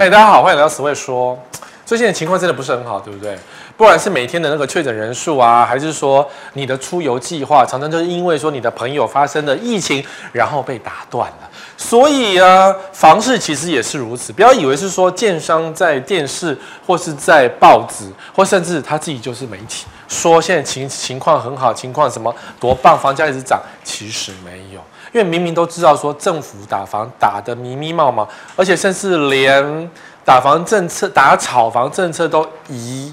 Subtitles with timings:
[0.00, 1.38] 嗨，大家好，欢迎来到死会说。
[1.84, 3.38] 最近的情况真的不是很好，对不对？
[3.76, 10.02] 不管是每天的那个确诊人数啊，还是说你的出游计划，常常就是因为说你的朋友发生了疫情，
[10.32, 11.50] 然后被打断了。
[11.76, 14.32] 所以啊，房市其实也是如此。
[14.32, 24.80] 不要以为是说建商在电视或是在报纸，或甚至他自己就是媒体，说现在情情况很好，情况什么多棒，房价一直涨，其实没有。
[25.12, 28.26] 因为明明都知道说政府打房打得密密麻麻，
[28.56, 29.90] 而且甚至连
[30.24, 33.12] 打房政策、打炒房政策都移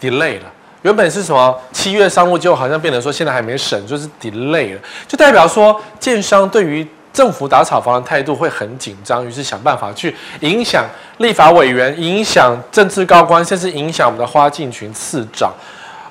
[0.00, 0.44] delay 了。
[0.82, 10.84] 原本是什么七月上路，就好像变成说现在还没审，就是 delay 了，就代表说建商对于政府打炒房的态度会很紧张，于是想办法去影响
[11.18, 15.52] 立法委员、影响政治高官，甚至影响我们的花敬群次长。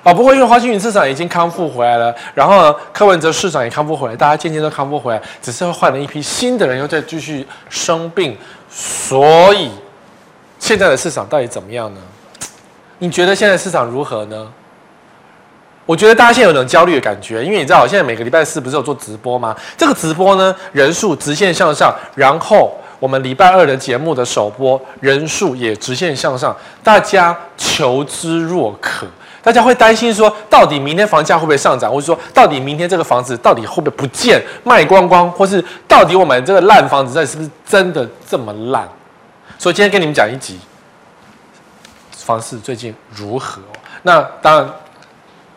[0.04, 8.36] 啊，不过因为花敬群市长已经康复回来了，然后呢，柯文哲市长也康复回来，大家渐渐都康复回来，只是会换了一批新的人，又在继续生病，
[8.68, 9.70] 所以
[10.58, 12.02] 现在的市场到底怎么样呢？
[12.98, 14.52] 你觉得现在市场如何呢？
[15.86, 19.56] 我觉得大家现在有种焦虑的感觉，因为你知道，现在每个礼拜四不是有做直播吗？
[19.78, 29.06] 这个直播呢，人数直线向上，然后我们礼拜二的节目的首播人数也直线向上，大家求之若渴。
[29.44, 38.88] 大家会担心说，到底明天房价会不会上涨，或者说，到底明天这个房子到底会不会不见卖光光，或是到底我们这个烂房子在是不是真的这么烂？
[39.58, 40.60] 所以今天跟你们讲一集，
[42.12, 43.62] 房市最近如何？
[44.04, 44.70] 那当然，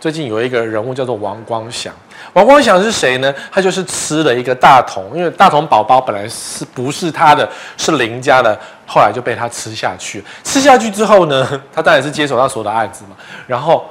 [0.01, 1.93] 最近有一个人物叫做王光祥。
[2.33, 3.33] 王光祥是谁呢？
[3.53, 10.25] 他就是吃了一个大同，因为大同宝宝本来是不是他的，是邻家的，后来就被他吃下去。
[10.43, 13.17] 吃下去之后呢， 他当然是接手他所有的案子嘛。
[13.47, 13.85] 然后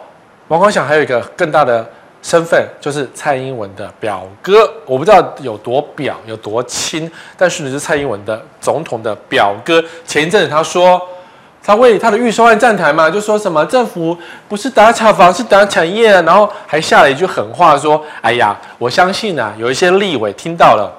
[0.47, 1.87] 王光祥还有一个更大的
[2.21, 4.69] 身份，就是蔡英文的表哥。
[4.85, 9.83] 我不知道有多表，有多亲，但是呢，是蔡英文的总统的表哥。
[10.05, 11.01] 前一阵子他说。
[11.65, 14.17] 他为他的预算案站台嘛，就说什么政府
[14.49, 20.91] 不是打炒房，是打产业，然后还下了一句狠话，说：“哎呀，我相信啊，有一些立委听到了，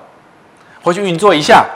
[0.82, 1.66] 回去运作一下，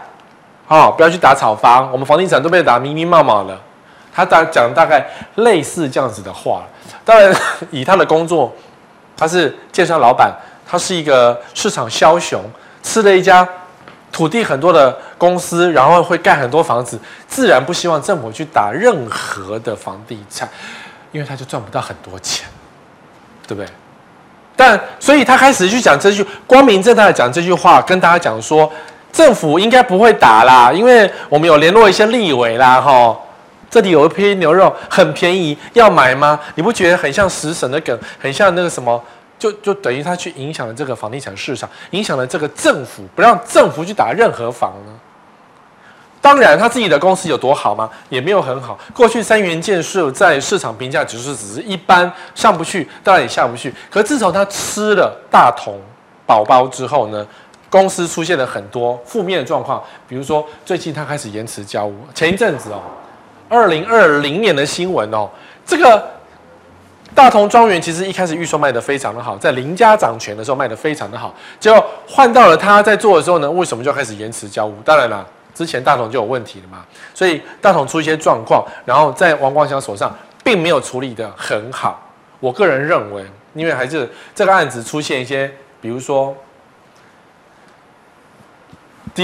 [0.68, 3.60] 哦，不要去打炒房，我们房地产都被打密密麻麻了。”
[4.14, 5.04] 他大讲大概
[5.36, 6.62] 类似这样子的话。
[7.04, 7.34] 当然，
[7.70, 8.54] 以他的工作，
[9.16, 10.32] 他是建商老板，
[10.66, 12.42] 他是一个市场枭雄，
[12.82, 13.46] 吃了一家。
[14.10, 20.48] 土地很多的公司，然后会盖很多房子，自然不希望政府去打任何的房地产，
[21.12, 22.48] 因为他就赚不到很多钱，
[23.46, 23.68] 对不对？
[24.56, 28.68] 但所以他开始去讲这句光明正大的讲这句话，跟大家讲说，
[29.12, 33.16] 政府应该不会打啦，因为我们有联络一些立委啦，哈，
[33.70, 36.38] 这里有一批牛肉很便宜，要买吗？
[36.54, 39.02] 你不觉得很像食神的梗，很像那个什么？
[39.38, 44.92] 就就等于他去影响了这个房地产市场，影响了这个政府，不让政府去打任何房呢。
[46.20, 47.88] 当然，他自己的公司有多好吗？
[48.08, 48.76] 也没有很好。
[48.92, 53.72] 过去三元建设在市场评价只是只是一般，上不去，当然也下不去。
[53.88, 55.78] 可自从他吃了大同
[56.26, 57.24] 宝宝之后呢，
[57.70, 61.94] 公司出现了很多负面的状况，比如说最近他开始延迟交屋。
[62.14, 62.80] 前一阵子哦，
[63.48, 65.28] 二零二零年的新闻哦，
[65.64, 66.10] 这个。
[67.14, 74.74] 大同庄园其实一开始预售卖得非常的好，在林家掌权的时候卖得非常的好，结果换到了他在做的时候呢，为什么就开始延迟交屋？
[74.84, 80.14] 当然了，之前大同就有问题了嘛，所以大同出一些状况，然后在王光祥手上
[80.44, 82.00] 并没有处理得很好。
[82.38, 83.24] 我个人认为，
[83.54, 85.50] 因为还是这个案子出现一些，
[85.80, 86.36] 比如说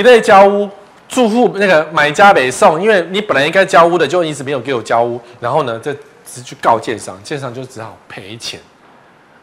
[0.02, 0.68] delay 交屋，
[1.08, 5.94] 住户那个买家没送，因为你本来应该交屋的，就一直没有给我交屋，然后呢，这。
[6.26, 8.58] 是去告建商，建商就只好赔钱。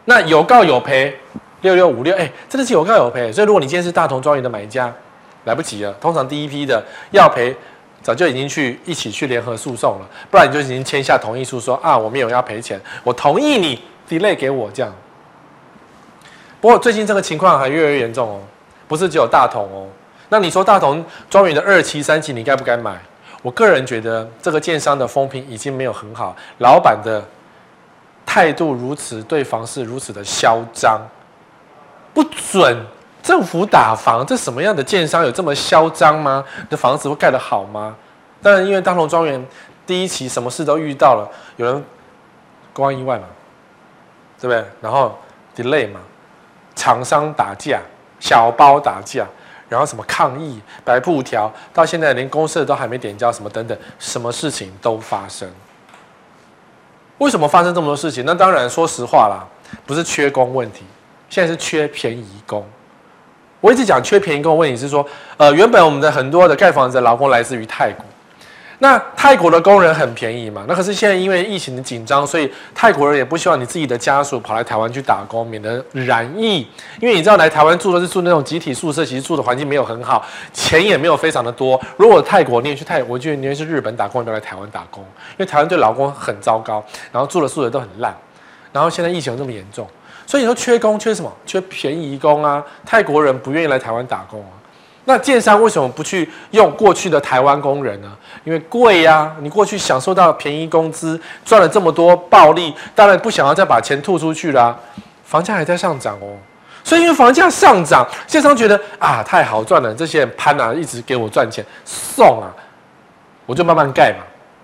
[0.05, 1.15] 那有告有赔，
[1.61, 3.31] 六六五六，哎，真的是有告有赔。
[3.31, 4.91] 所以如果你今天是大同庄园的买家，
[5.43, 5.93] 来不及了。
[6.01, 7.55] 通常第一批的要赔，
[8.01, 13.79] 早就已经去一起去联合诉讼了，不然你就已经签下同意书说啊，我没有要赔钱，我同意你
[14.09, 14.91] delay 给我这样。
[16.59, 18.41] 不过最近这个情况还越来越严重哦，
[18.87, 19.85] 不是只有大同哦。
[20.31, 22.97] 那你说大同庄园的二期、三期，你该不该买？
[23.41, 27.21] 我个人觉得这个建商的风评已经没有很好，老板的
[28.25, 31.01] 态度如此，对房市如此的嚣张，
[32.13, 32.85] 不准
[33.21, 36.41] 政府打房，这什么样的建商有这么嚣张吗？
[36.61, 37.93] 你的房子会盖得好吗？
[38.41, 39.45] 当然，因为大同庄园
[39.85, 41.83] 第一期什么事都遇到了，有人
[42.71, 43.25] 公安意外嘛，
[44.39, 44.63] 对不对？
[44.79, 45.19] 然后
[45.53, 45.99] delay 嘛，
[46.73, 47.81] 厂商打架，
[48.21, 49.27] 小包打架。
[49.71, 55.49] 然后什么抗议、白布条，到现在连公社都还没点交，什么等等，什么事情都发生。
[57.19, 58.25] 为什么发生这么多事情？
[58.25, 59.47] 那当然，说实话啦，
[59.85, 60.83] 不是缺工问题，
[61.29, 62.67] 现在是缺便宜工。
[63.61, 65.07] 我一直讲缺便宜工的问题是说，
[65.37, 68.05] 呃，原本我们的很多的盖房子的劳工来自于泰国，
[68.83, 70.65] 那泰国的工人很便宜嘛？
[70.67, 76.67] 那可是现在因为疫情的紧张，所以泰国人也不希望你自己的家属跑来台湾去打工，免得染疫。
[76.99, 81.79] 因为你知道来台湾住的是住那种集体宿舍，其实住的环境没有很好，钱也没有非常的多。
[81.95, 88.11] 如果泰国你也去泰，我觉得你也去日本打工，你不要来台湾打工，因为台湾对劳工很糟糕，然后住的宿舍都很烂，
[88.73, 89.87] 然后现在疫情又这么严重，
[90.25, 91.31] 所以你说缺工缺什么？
[91.45, 92.65] 缺便宜工啊！
[92.83, 94.57] 泰国人不愿意来台湾打工啊。
[95.05, 98.11] 那建商为什么不去用过去的台湾工人呢？
[98.43, 104.77] 因为贵呀、啊，你过去享受到便宜工资，赚了这么多暴利，当然不想要再把钱吐出去啦、
[105.23, 106.37] 房价还在上涨哦，
[106.83, 112.53] 所以因为房价上涨，建商觉得啊太好赚了，这些人攀啊，一直给我赚钱送啊，
[113.47, 114.23] 我就慢慢盖嘛。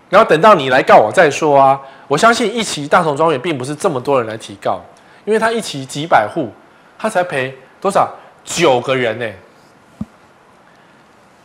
[0.10, 1.80] 然后等到你来告我再说啊。
[2.08, 4.80] 我相信一期大同庄园并不是这么多人来提告，
[5.26, 6.50] 因为他一期几百户，
[6.98, 8.10] 他才赔多少？
[8.46, 9.26] 九个人呢、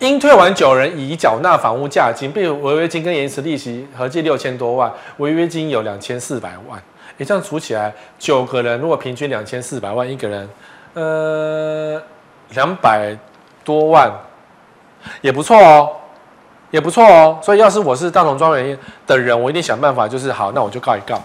[0.02, 6.82] 应退完九人已缴纳房屋价金，并违约金跟延迟利息合计六千多万，违约金有两千四百万。
[7.18, 10.48] 你这样除起来，九个人如果平均两千四百万一个人，
[10.94, 12.02] 呃，
[12.50, 13.16] 两百
[13.62, 14.10] 多万，
[15.20, 15.88] 也不错哦，
[16.72, 17.38] 也不错哦。
[17.40, 18.76] 所以要是我是大同庄园
[19.06, 21.22] 的人，我一定想办法，就是好，那我就告一告，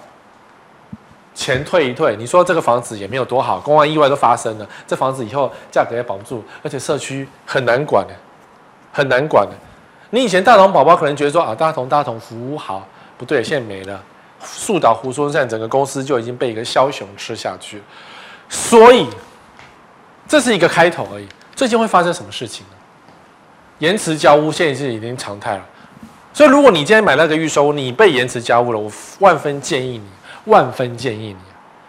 [1.33, 2.15] 钱退一退。
[2.15, 8.13] 你说这个房子也没有多好，公安意外都发生了，这房子以后价格也保不住，而且社区很难管的。
[8.97, 9.53] 很难管的。
[10.09, 14.03] 你以前大同宝宝可能觉得说啊，大同大同服务好，不对，现在没了。
[14.43, 17.79] 树倒猢狲散，整个公司就已经被一个枭雄吃下去。
[18.49, 19.07] 所以
[20.27, 21.27] 这是一个开头而已。
[21.55, 22.73] 最近会发生什么事情呢？
[23.77, 25.63] 延迟交屋现在是已经常态了。
[26.33, 30.09] 所以如果你今天买那个预售，你被延迟交屋了，我万分建议你，
[30.45, 31.37] 万分建议你。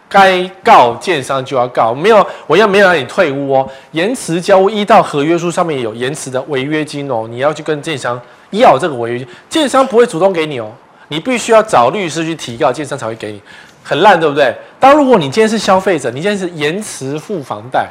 [0.09, 3.69] 该告建商就要告，没有，我要没有让你退屋哦。
[3.91, 8.19] 延迟交屋依照合约书上面有延迟的违约金哦，你要去跟建商
[8.49, 10.71] 要这个违约金，建商不会主动给你哦，
[11.09, 13.39] 你必须要找律师去提告，建商才会给你。
[13.83, 14.53] 很烂，对不对？
[14.79, 17.87] 当如果你今天是消费者，你今天是延迟付房贷，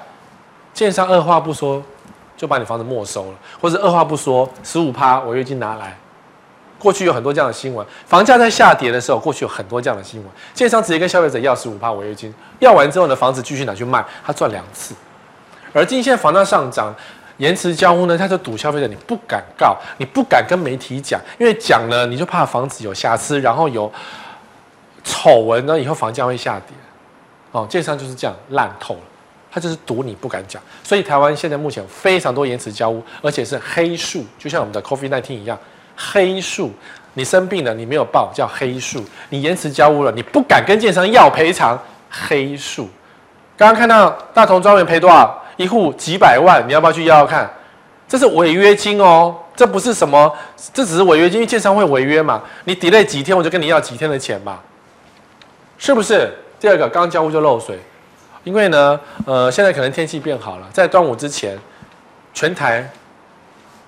[0.75, 1.83] 建商二话不说
[2.37, 5.97] 就把你房子没收了，或者二话不说十五趴违约金拿来。
[6.79, 10.31] 过去有很多这样的新闻，房价在下跌的时候，过去有很多这样的新闻。
[10.55, 14.95] 建商直接跟消费者要十五趴违约金，要完之后呢，房子继续拿去卖，他赚两次。
[15.73, 16.95] 而今现在房价上涨，
[17.39, 23.93] 延迟交屋呢，他就赌消费者，你不敢告，你不敢跟媒体讲，因为讲了你就怕房子有瑕疵，然后有
[25.03, 26.77] 丑闻呢，以后房价会下跌。
[27.51, 29.01] 哦，建商就是这样烂透了，
[29.51, 30.63] 他就是赌你不敢讲。
[30.85, 35.59] 所以台湾现在目前非常多延迟交屋，而且是黑数，就像我们的 COVID-19 一样。
[36.01, 36.71] 黑数，
[37.15, 39.01] 你生病了，你没有报叫黑数；
[39.31, 41.77] 你延迟交屋了，你不敢跟建商要赔偿，
[42.09, 42.89] 黑数。
[43.57, 45.43] 刚刚看到大同庄园赔多少？
[45.57, 47.51] 一户几百万，你要不要去要要看？
[48.07, 50.33] 这是违约金哦，这不是什么，
[50.73, 52.41] 这只是违约金，因为建商会违约嘛。
[52.63, 54.61] 你 delay 几天，我就跟你要几天的钱嘛，
[55.77, 56.33] 是不是？
[56.61, 57.77] 第二个，刚交屋就漏水，
[58.45, 61.59] 因为呢，呃，现在可能天气变好了，在端午之前，
[62.33, 62.89] 全台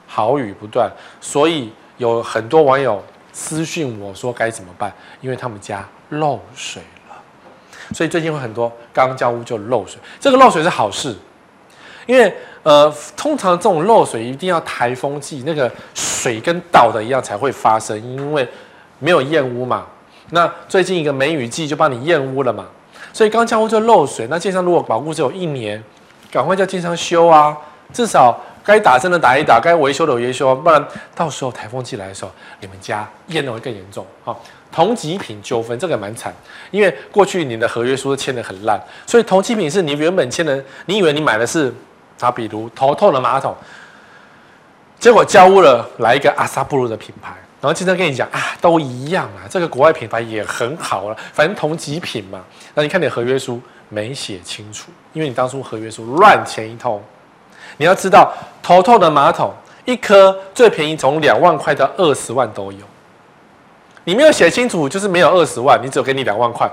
[0.09, 0.91] 好雨不断，
[1.21, 1.73] 所以。
[2.01, 7.15] 有很多网友私讯我说该怎么办，因为他们家漏水了，
[7.93, 10.01] 所以最近会很多刚交屋就漏水。
[10.19, 11.15] 这个漏水是好事，
[12.07, 18.49] 因为呃，通常这种漏水一定要台风季，那个水跟倒的一样才会发生，因为
[18.99, 19.87] 没有验屋嘛。
[20.31, 22.67] 那最近一个梅雨季就帮你验屋了嘛，
[23.13, 24.27] 所以刚交屋就漏水。
[24.31, 25.85] 那建商如果保固只有一年，
[26.33, 27.55] 赶快叫建商修啊，
[27.93, 28.41] 至少。
[28.65, 34.07] 该打针的打一打，该维修的维修，不然到时候台风季来的时候，你们家淹的会更严重。
[34.23, 34.41] 好，
[34.71, 36.33] 同级品纠纷这个蛮惨，
[36.71, 41.73] 因为过去你的合约书签的很烂，所以同级品是你原本签的，你以为你买的是
[42.21, 43.57] 啊，比如头痛的马桶，
[44.99, 52.45] 结果交屋了来一个阿萨布鲁的品牌，然后经常跟你讲啊，都一样啊，这个国外品牌也很好了，反正同级品嘛。
[52.75, 57.03] 那你看你合约书没写清楚，因为你当初合约书乱签一通。
[57.81, 58.31] 你要知道，
[58.63, 59.51] 头痛的马桶
[59.87, 62.79] 一颗最便宜从两万块到二十万都有。
[64.05, 66.71] 你没有写清楚，就是没有二十万，你只有给你两万块，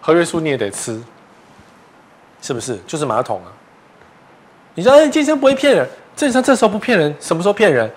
[0.00, 1.02] 合约书你也得吃，
[2.40, 2.78] 是不是？
[2.86, 3.50] 就是马桶啊。
[4.74, 7.90] 你说，哎，建商不会骗人，建商这时候不骗人，什么时候骗人？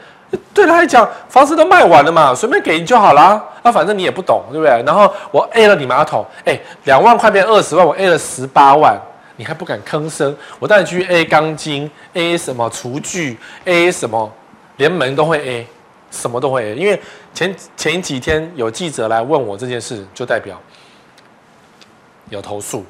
[0.52, 3.40] 对他来讲，房子都卖完了嘛，随便给你就好啦。
[3.62, 4.82] 那反正你也不懂，对不对？
[4.84, 9.00] 然后我 A 了你马桶，哎，两万块变二十万，我 A 了十八万。
[9.38, 10.36] 你还不敢吭声？
[10.60, 14.32] 我带你去 A 钢筋，A 什么厨具，A 什么，
[14.78, 15.68] 连门都会 A，
[16.12, 16.76] 什么都会 A。
[16.76, 17.02] 因为
[17.34, 20.62] 前前几天有记者来问我这件事，就代表
[22.30, 22.86] 有投诉。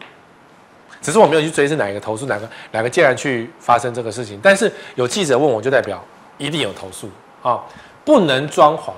[1.01, 4.39] 只是我没有去追是哪一个投诉，哪个哪个竟然去发生这个事情。
[4.41, 6.03] 但是有记者问我就代表
[6.37, 7.09] 一定有投诉
[7.43, 7.63] 啊！
[8.03, 8.91] 不能装潢，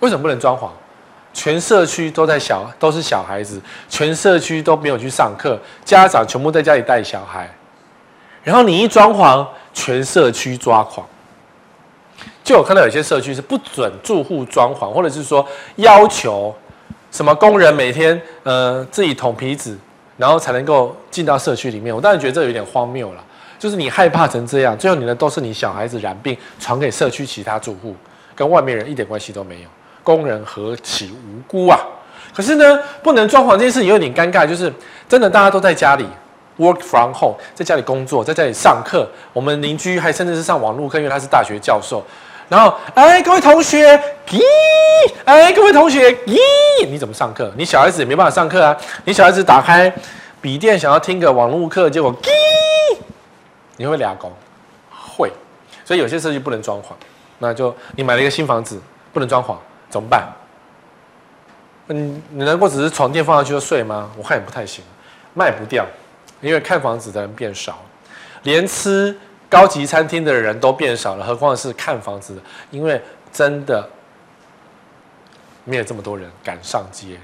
[0.00, 0.70] 为什么不能装潢？
[1.32, 7.50] 全社区都在小都是小孩子，全社区都没有去上课，家长全部在家里带小孩，
[8.44, 11.06] 然后你一装潢，全社区抓狂。
[12.44, 15.46] 就我看到有些社区是不准住户装潢，或者是说
[15.76, 16.54] 要求
[17.10, 19.78] 什么工人每天呃自己捅皮子，
[20.16, 21.94] 然后才能够进到社区里面。
[21.94, 23.24] 我当然觉得这有点荒谬了，
[23.58, 27.94] 就是你害怕成这样，最后你的都是你小孩子染病传给社区其他住户，
[28.34, 29.68] 跟外面人一点关系都没有。
[30.02, 31.78] 工人何其无辜啊！
[32.34, 34.72] 可是呢，不能装潢这件事也有点尴尬，就是
[35.08, 36.06] 真的大家都在家里
[36.58, 39.06] work from home，在家里工作，在家里上课。
[39.32, 42.02] 我们邻居还甚至是上网络课，因为他是大学教授。
[42.48, 43.96] 然后，哎，各位同学，
[44.28, 44.40] 咦，
[45.24, 46.36] 哎，各位同学，咦，
[46.86, 47.50] 你怎么上课？
[47.56, 48.76] 你小孩子也没办法上课啊！
[49.04, 49.90] 你小孩子打开
[50.40, 52.96] 笔电想要听个网络课，结果，咦，
[53.76, 54.30] 你会不会俩工？
[54.90, 55.30] 会。
[55.84, 56.92] 所以有些社区不能装潢，
[57.38, 58.80] 那就你买了一个新房子，
[59.12, 59.54] 不能装潢。
[59.92, 60.26] 怎么办？
[61.88, 64.10] 你，你能够只是床垫放上去就睡吗？
[64.16, 64.82] 我看也不太行，
[65.34, 65.86] 卖不掉，
[66.40, 67.78] 因为看房子的人变少，
[68.44, 69.14] 连吃
[69.50, 72.42] 高级餐厅的人都变少了，何况是看房子的？
[72.70, 72.98] 因为
[73.30, 73.86] 真的
[75.64, 77.18] 没有这么多人敢上街。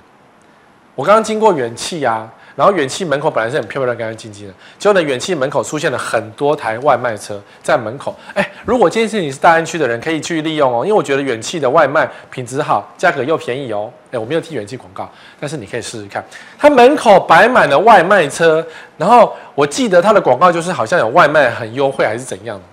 [0.94, 2.30] 我刚刚经过元气啊。
[2.58, 8.12] 然后远企门口本来是很漂亮、干干净净的，结果呢，远企门口出现了很多台外卖车在门口。
[8.34, 13.88] 哎，如果今天是你是大安区的人，可以去利用哦，因为我觉得远企的外卖品质好，价格又便宜哦。
[14.10, 16.24] 哎，我没有替远企广告，但是你可以试试看，
[16.58, 22.64] 它门口摆满了外卖车，然后我记得它的广告就是好像有外卖很优惠还是怎样的。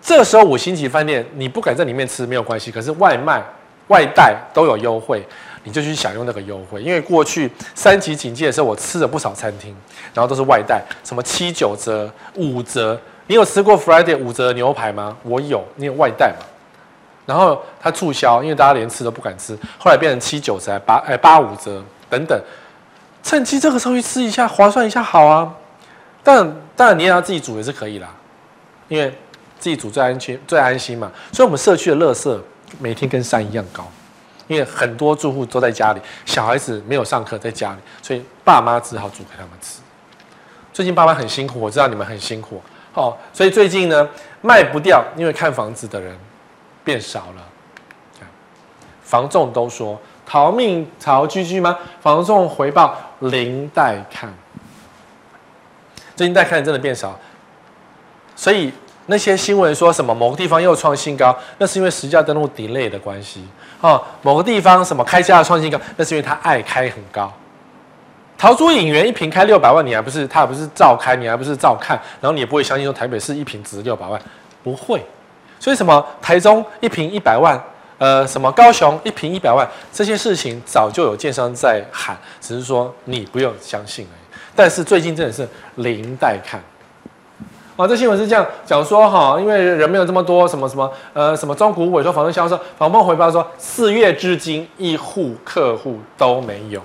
[0.00, 3.42] 这时候五星级饭店你不敢在里面吃没有关系，可是外卖
[3.88, 5.26] 外带都有优惠。
[5.64, 9.76] 你就去享用那个优惠，因为过去三级警戒的时候，我吃了不少餐厅，
[10.14, 12.98] 然后都是外带，什么七九折、五折。
[13.26, 15.14] 你有吃过 Friday 五折的牛排吗？
[15.22, 16.46] 我有，你有外带嘛？
[17.26, 22.40] 然后它促销，因为大家连吃都不敢吃，后来变成七九折、八哎八五折等等，
[23.22, 25.52] 趁机这个时候去吃一下，划算一下好啊。
[26.22, 28.08] 但当然你也要自己煮也是可以啦，
[28.88, 29.10] 因为
[29.58, 31.12] 自己煮最安全、最安心嘛。
[31.30, 32.38] 所以我们社区的垃圾
[32.78, 33.86] 每天跟山一样高。
[34.48, 39.80] 因为很多住户都在家里，小孩子没有上课，在家里，所以爸妈只好煮给他们吃。
[40.72, 42.60] 最近爸妈很辛苦，我知道你们很辛苦，
[42.94, 44.08] 哦，所以最近呢
[44.40, 46.16] 卖不掉，因为看房子的人
[46.82, 47.44] 变少了。
[49.02, 51.78] 房仲都说逃命潮居居吗？
[52.00, 54.30] 房仲回报零带看，
[56.14, 57.18] 最近带看真的变少，
[58.36, 58.70] 所以
[59.10, 63.42] 那些新闻说什么某个地方又创新高，那是因为实价登录 delay 的关系。
[63.80, 67.32] 哦，某个地方什么开价创新高，那是因为他爱开很高。
[68.36, 74.20] 陶朱隐园一瓶开六百万，你还不是他还不是照开，你还不是照看，然后你也不会相信说台北市一瓶值六百万，
[74.62, 75.02] 不会。
[75.58, 77.60] 所以什么台中一瓶一百万，
[77.98, 84.38] 呃，什么高雄一瓶一百万，这些事情早就有建商在喊，只是说你不用相信而已。
[84.54, 86.60] 但是最近真的是零带看。
[87.78, 96.82] 啊，这新闻是这样讲说哈，因为人没有这么多，什么什么呃，什么中古委托房东销售，房东回报说四月至今一户客户都没有，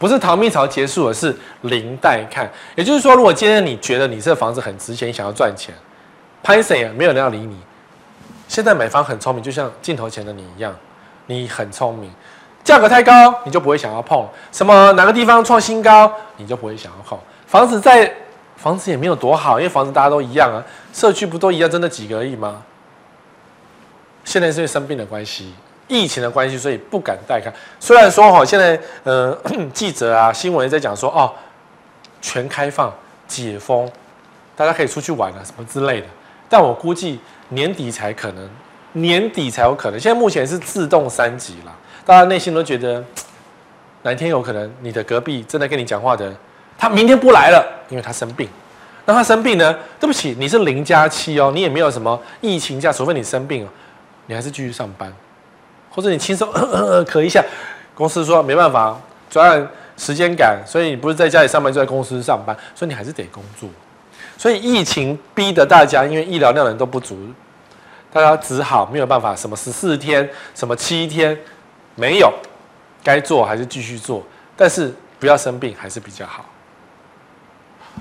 [0.00, 2.50] 不是逃命潮结束了，是零带看。
[2.74, 5.72] 也就是说，如果今天你觉得你这房子很值钱，你想要赚钱，
[6.42, 6.90] 拍谁啊？
[6.96, 7.56] 没有人要理你。
[8.48, 10.74] 现在买房很聪明，就像镜头前的你一样，
[11.26, 12.10] 你很聪明，
[12.64, 17.16] 价格太高你就不会想要碰，什么哪个地方创新高你就不会想要碰，
[17.46, 18.12] 房子在。
[18.62, 22.62] 房子也没有多好，因为房子大家都一样啊，社区不都一样，真的几个而已吗？
[24.24, 25.52] 现在是因为生病的关系，
[25.88, 27.52] 疫情的关系，所以不敢带看。
[27.80, 29.36] 虽然说哈，现在呃
[29.74, 31.34] 记者啊新闻在讲说哦，
[32.20, 32.94] 全开放
[33.26, 33.90] 解封，
[34.54, 36.06] 大家可以出去玩啊什么之类的，
[36.48, 38.48] 但我估计年底才可能，
[38.92, 39.98] 年底才有可能。
[39.98, 41.76] 现在目前是自动三级了，
[42.06, 43.04] 大家内心都觉得
[44.02, 46.32] 哪天有可能你的隔壁正在跟你讲话的。
[46.76, 48.48] 他明天不来了，因为他生病。
[49.04, 49.76] 那他生病呢？
[49.98, 53.70] 对不起，你是零加七哦，你也没有什么疫情假，除非你生病了，
[54.26, 55.12] 你还是继续上班，
[55.90, 56.48] 或者你轻松
[57.04, 57.44] 咳一下，
[57.96, 58.96] 公司说没办法，
[59.28, 63.68] 专案时间赶，所以你不是在家里上班，就在公司上班，所以你还是得工作。
[64.38, 67.18] 所以疫情逼得大家，因为医疗量人都不足，
[68.12, 71.36] 大家只好没有办法，什么十四天，什么七天，
[71.96, 72.32] 没有，
[73.02, 74.22] 该做还是继续做，
[74.56, 76.44] 但是不要生病还是比较好。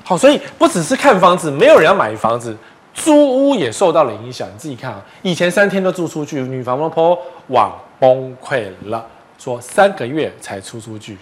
[0.03, 2.55] 好，所以不只是看房子，没有人要买房子，
[2.93, 4.47] 租屋也受到了影响。
[4.53, 7.17] 你自己看啊，以前三天都租出去，女房东 PO
[7.47, 9.05] 网崩溃了，
[9.37, 11.17] 说三个月才出出去。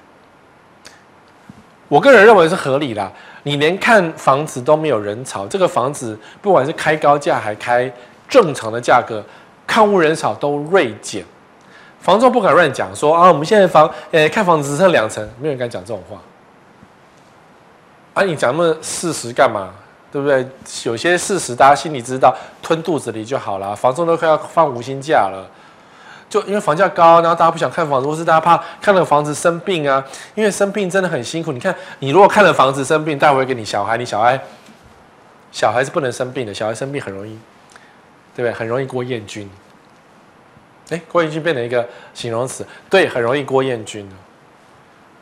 [1.87, 3.11] 我个人认为是合理的，
[3.43, 7.91] 你连看房子都没有人潮，这个房子不管是开高价还开
[8.27, 9.23] 正常的价格，
[9.65, 11.25] 看屋人少都锐减，
[11.99, 16.19] 房仲不敢乱讲，说啊，我们现在房，呃，看房子只剩两层，没有人敢讲这种话。
[18.19, 19.69] 啊，你讲那么事实干嘛？
[20.11, 20.45] 对不对？
[20.83, 23.73] 有些事实大家心里知道，吞肚子里就好了。
[23.73, 25.49] 房仲都快要放无薪假了，
[26.29, 30.03] 就因为房价高，然后大家不想看房子，或是大家怕看了房子生病啊。
[30.35, 31.53] 因为生病真的很辛苦。
[31.53, 34.37] 你看，你如果看了房子生病，带回给你小孩，你小孩，
[35.53, 37.39] 小孩是不能生病的，小孩生病很容易，
[38.35, 38.51] 对不对？
[38.51, 39.49] 很容易郭彦均。
[40.89, 44.09] 哎，郭彦均变成一个形容词，对，很容易郭彦均。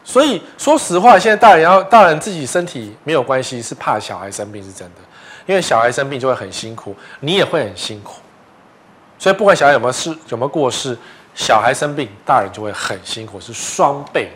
[0.08, 5.02] 所以说实话，现在大人要大人自己身体没有关系，是怕小孩生病是真的，
[5.46, 8.14] 因为小孩生病就会很辛苦，你也会很辛苦。
[9.20, 10.98] 所以不管小孩有没有事有没有过世，
[11.36, 14.32] 小孩生病，大人就会很辛苦，是双倍，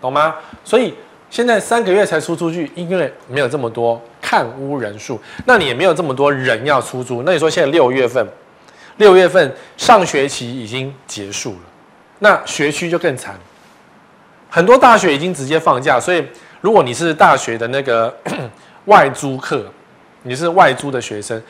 [0.00, 0.36] 懂吗？
[0.64, 0.94] 所以
[1.28, 7.24] 现在三个月才出租去，因为没有这么多看屋人数，那你也没有这么多人要出租。
[7.24, 8.24] 那你说现在六月份，
[8.98, 11.60] 六月份上学期已经结束了，
[12.20, 13.34] 那学区就更惨。
[14.50, 16.22] 很多大学已经直接放假，所以
[16.60, 18.12] 如果你是大学的那个
[18.86, 19.64] 外租客，
[20.24, 21.40] 你是外租的学生，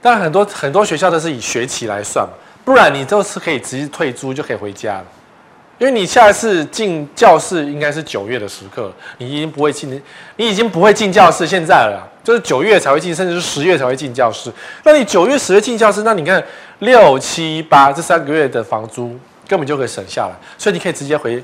[0.00, 2.32] 但很多很多学校都是以学期来算嘛，
[2.64, 5.04] 不然你都是可以直接退租就可以回家了，
[5.78, 10.02] 因为你下一次进教室应该是九月的时刻，你已经不会进，
[10.36, 14.50] 你已经不会进教室，现在了，就是九月才会进，甚至是十月才会进教室。
[14.82, 16.42] 那你九月、十月进教室，那你看
[16.78, 19.16] 六七八这三个月的房租
[19.46, 21.42] 根本就可以省下来，所以你可以直接回。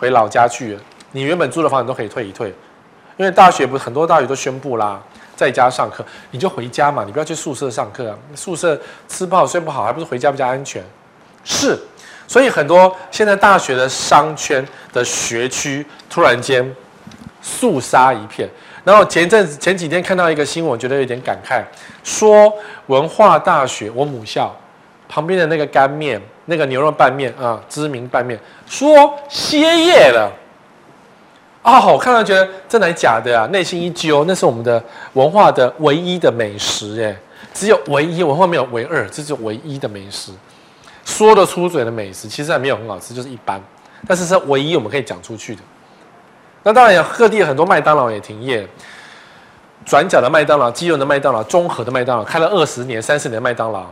[0.00, 0.78] 回老家去，
[1.12, 2.48] 你原本租的房子都可以退一退，
[3.18, 4.98] 因为大学不是很多大学都宣布啦，
[5.36, 10.82] 在家上课，你就回家嘛，你不要去宿舍上课啊，宿舍吃不好睡不好，还不是回家比较安全。
[11.44, 11.78] 是，
[12.26, 16.74] 所以很多现在大学的商圈的学区突然间
[17.42, 18.48] 肃杀一片。
[18.82, 21.62] 然后前阵子前几天看到一个新闻，觉得有点感慨，
[22.02, 22.50] 说
[22.86, 24.56] 文化大学我母校
[25.06, 26.18] 旁边的那个干面。
[26.50, 30.28] 那个牛肉拌面啊，知名拌面说歇业了
[31.62, 33.46] 哦，我看到觉得真的假的啊？
[33.52, 34.82] 内心一揪，那是我们的
[35.12, 37.16] 文化的唯一的美食哎，
[37.54, 40.32] 只有唯一，文化没有唯二，这是唯一的美食，
[41.04, 43.62] 说得出嘴的美食，其实还没有很好吃，就是一般，
[44.08, 45.62] 但是是唯一我们可以讲出去的。
[46.64, 48.66] 那当然有各地很多麦当劳也停业，
[49.84, 53.86] 转角的麦当劳、基隆的麦当劳、中和的麦当劳，开了二十年、三十年的麦当劳。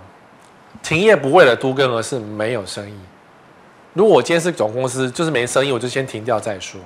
[0.82, 2.94] 停业不为了都更，而是没有生意。
[3.94, 6.80] 如果我今天是总公司，就是没生意，我就先停掉再说。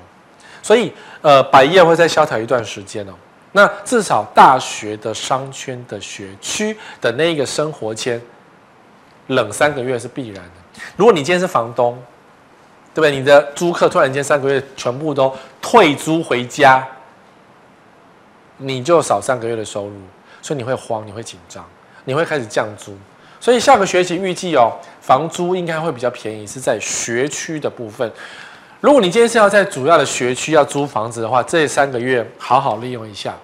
[0.63, 3.13] 所以，呃，百业会再萧条一段时间哦。
[3.53, 8.21] 那至少大学的商圈的学区的那一个生活圈，
[9.27, 10.81] 冷三个月是必然的。
[10.97, 12.03] 如果你今天是房东，
[12.95, 13.11] 对不对？
[13.11, 16.87] 你的租客突然间三个月全部都退租回家，
[18.57, 19.97] 你就少三个月的收入，
[20.41, 21.63] 所以你会慌，你会紧张，
[22.05, 22.97] 你会开始降租。
[23.43, 28.09] 所以下个学期预计哦，房租应该会比较便宜，是在学区的部分。
[28.81, 33.35] 如果你今天是要在主要的学区要租房子的话，这三个月好好利用一下。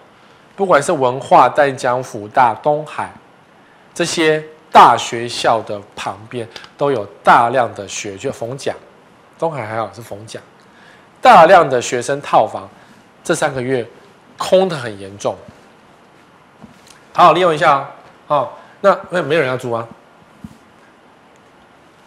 [0.55, 3.13] 不管是文化、淡江、辅大、东海
[3.93, 8.73] 这些大学校的旁边，都有大量的学区逢甲，
[9.37, 10.39] 东海还好是逢甲，
[11.21, 12.69] 大量的学生套房，
[13.25, 13.85] 这三个月
[14.37, 15.35] 空得很严重。
[17.13, 17.91] 好好利用一下啊！
[18.29, 18.49] 哦
[18.81, 19.87] 那那没有人要租啊？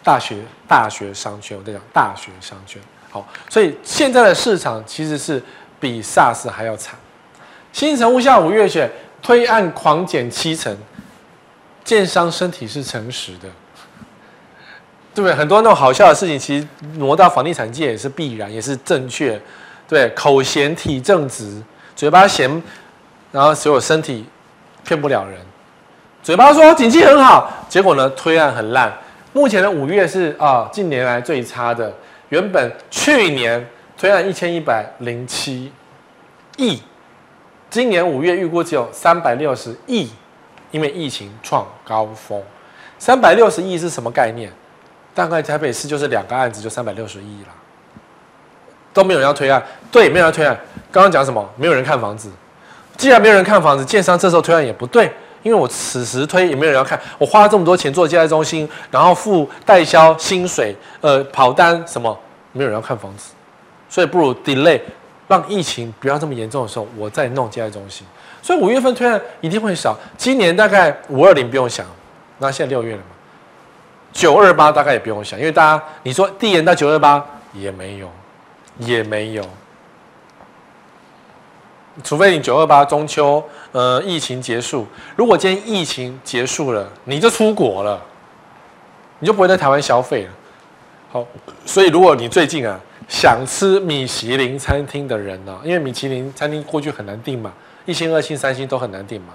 [0.04, 2.82] 大学大学商圈，我在讲大学商圈。
[3.10, 5.42] 好，所以现在的市场其实是
[5.78, 6.98] 比 SARS 还要惨。
[7.72, 10.76] 新城屋下五月雪推案狂减七成，
[11.84, 13.48] 建商身体是诚实的，
[15.14, 15.34] 对不对？
[15.34, 19.40] 很多那种好笑的事情，其实挪到房地产界也是必然，也是正确。
[19.86, 21.62] 对，口嫌体正直，
[21.94, 22.62] 嘴巴嫌，
[23.30, 24.24] 然后所有身体
[24.84, 25.38] 骗不了人。
[26.22, 28.92] 嘴巴说景气很好，结果呢，推案很烂。
[29.32, 31.92] 目前的五月是啊、近年来最差的。
[32.28, 33.66] 原本去年
[33.98, 35.72] 推案一千一百零七
[36.56, 36.80] 亿，
[37.68, 40.10] 今年五月预估只有三百六十亿，
[40.70, 42.40] 因为疫情创高峰。
[43.00, 44.48] 三百六十亿是什么概念？
[45.12, 47.48] 大概台北市就是两个案子就三百六十亿了，
[48.92, 49.60] 都没有人要推案。
[49.90, 50.56] 对，没有人要推案。
[50.92, 51.46] 刚刚讲什么？
[51.56, 52.30] 没有人看房子。
[52.96, 55.12] 既然没有人看房子，建商这时候推案也不对。
[55.42, 62.16] 因为我此时推也没有人要看，我花了这么多钱做接待中心，然后付代销薪水，呃，跑单什么，
[62.52, 63.32] 没有人要看房子，
[63.88, 64.80] 所以不如 delay，
[65.26, 68.06] 让疫情不要这么严重的时候，我再弄接待中心。
[68.40, 71.86] 所以五月份推案一定会少，今年大概五二零不用想，
[72.38, 73.04] 那现在六月了嘛，
[74.12, 78.10] 九二八大概也不用想，因为大家你说递延到九二八也没有，
[78.78, 79.44] 也没有。
[82.02, 84.86] 除非你九二八中秋，呃，疫情结束。
[85.14, 88.00] 如果今天疫情结束了，你就出国了，
[89.18, 90.30] 你就不会在台湾消费了。
[91.10, 91.26] 好，
[91.66, 97.52] 所以如果你最近啊想吃米其林餐厅的人呢、啊，因为米其林餐厅过去很难订嘛，
[97.84, 99.34] 一星、二星、三星都很难订嘛。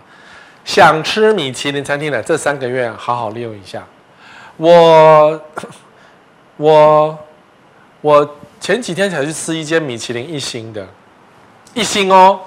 [0.65, 3.86] 想吃米其林餐厅的这三个月，好好利用一下。
[4.58, 5.39] 我
[6.58, 7.20] 我
[8.02, 10.86] 我前几天才去吃一间米其林一星的，
[11.76, 12.39] 一星哦，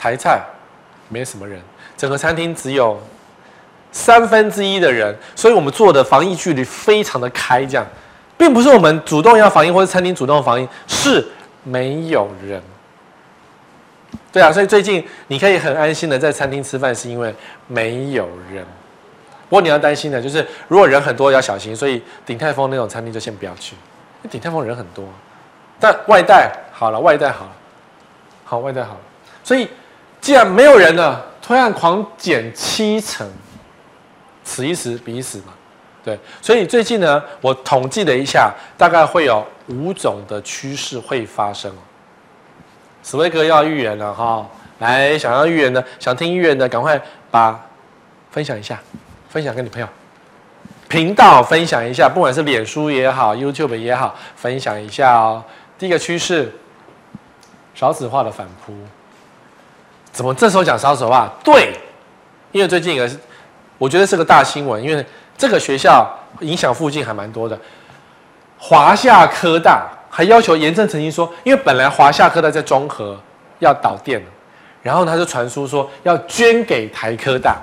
[0.00, 0.40] 台菜
[1.10, 1.60] 没什么人，
[1.94, 2.98] 整个餐厅只有
[3.92, 7.86] 三分之一的人，所以我们做的防疫距离非常的开，这样，
[8.38, 11.28] 并不是我们主动要防疫或者餐厅主动防疫，是
[11.64, 12.62] 没有人。
[14.32, 17.34] 对啊，所以最近你可以很安心的在餐厅吃饭，是因为
[17.66, 18.64] 没有人。
[19.50, 21.76] 不过你要担心的，就是如果人很多要小心。
[21.76, 23.76] 所以鼎泰丰那种餐厅就先不要去，
[24.30, 25.04] 鼎泰丰人很多。
[25.78, 27.52] 但外带好了，外带好了，
[28.44, 29.00] 好，外带好了。
[29.42, 29.68] 所以
[30.20, 33.28] 既然没有人了，推案狂减七成，
[34.44, 35.54] 此一时彼一时嘛。
[36.02, 41.70] 对，所以最近呢，我统计了一下，大概会有五种的趋势会发生。
[43.02, 44.46] 史威格要预言了哈，
[44.78, 47.58] 来，想要预言的，想听预言的，赶快把
[48.30, 48.78] 分享一下，
[49.28, 49.88] 分享给你朋友，
[50.88, 55.42] 频道分享一下，不管是脸书也好，YouTube 也好，分享一下哦。
[55.78, 56.52] 第一个趋势，
[57.74, 58.74] 少子化的反扑。
[60.12, 61.32] 怎么这时候讲少子化？
[61.44, 61.72] 对，
[62.52, 63.10] 因为最近一个，
[63.78, 65.04] 我觉得是个大新闻，因为
[65.36, 66.08] 这个学校
[66.40, 67.58] 影响附近还蛮多的，
[68.58, 69.86] 华夏科大。
[70.12, 73.16] 还要求严正澄清说，因为本来华夏科大在中和
[73.60, 74.20] 要导电，
[74.82, 77.56] 然后他就传出说要捐给台科大，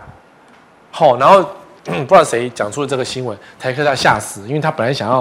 [0.90, 1.44] 好，然后
[1.84, 5.18] 不知道谁讲出了这个新闻，台科大吓死，因为他本来想要，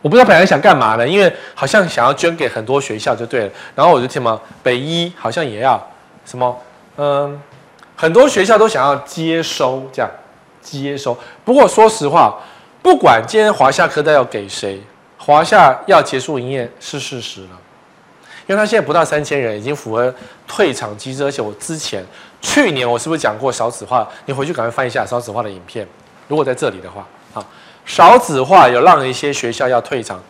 [0.00, 5.84] 我不知道本来想干嘛的，因为好像想要捐给很多学校就对了，然后我就听嘛，北一好像也要
[6.24, 6.60] 什么，
[6.96, 7.40] 嗯，
[7.96, 10.10] 很多学校都想要接收这样
[10.60, 12.38] 接收，不过说实话，
[12.82, 14.80] 不管今天华夏科大要给谁。
[15.16, 17.58] 华夏要结束营业是事实了，
[18.46, 20.14] 因为他现在不到三千人，已经符合
[20.46, 21.24] 退场机制。
[21.24, 22.04] 而且我之前
[22.42, 24.06] 去年我是不是讲过少子化？
[24.26, 25.88] 你回去赶快翻一下少子化的影片。
[26.28, 27.42] 如果在这里的话，啊，
[27.86, 30.22] 少子化有让一些学校要退场。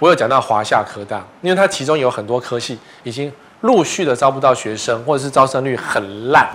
[0.00, 3.32] 我有讲到华夏科大，因为它其中有很多科系已经
[3.64, 6.48] 陆续的招不到学生，或者是招生率很烂，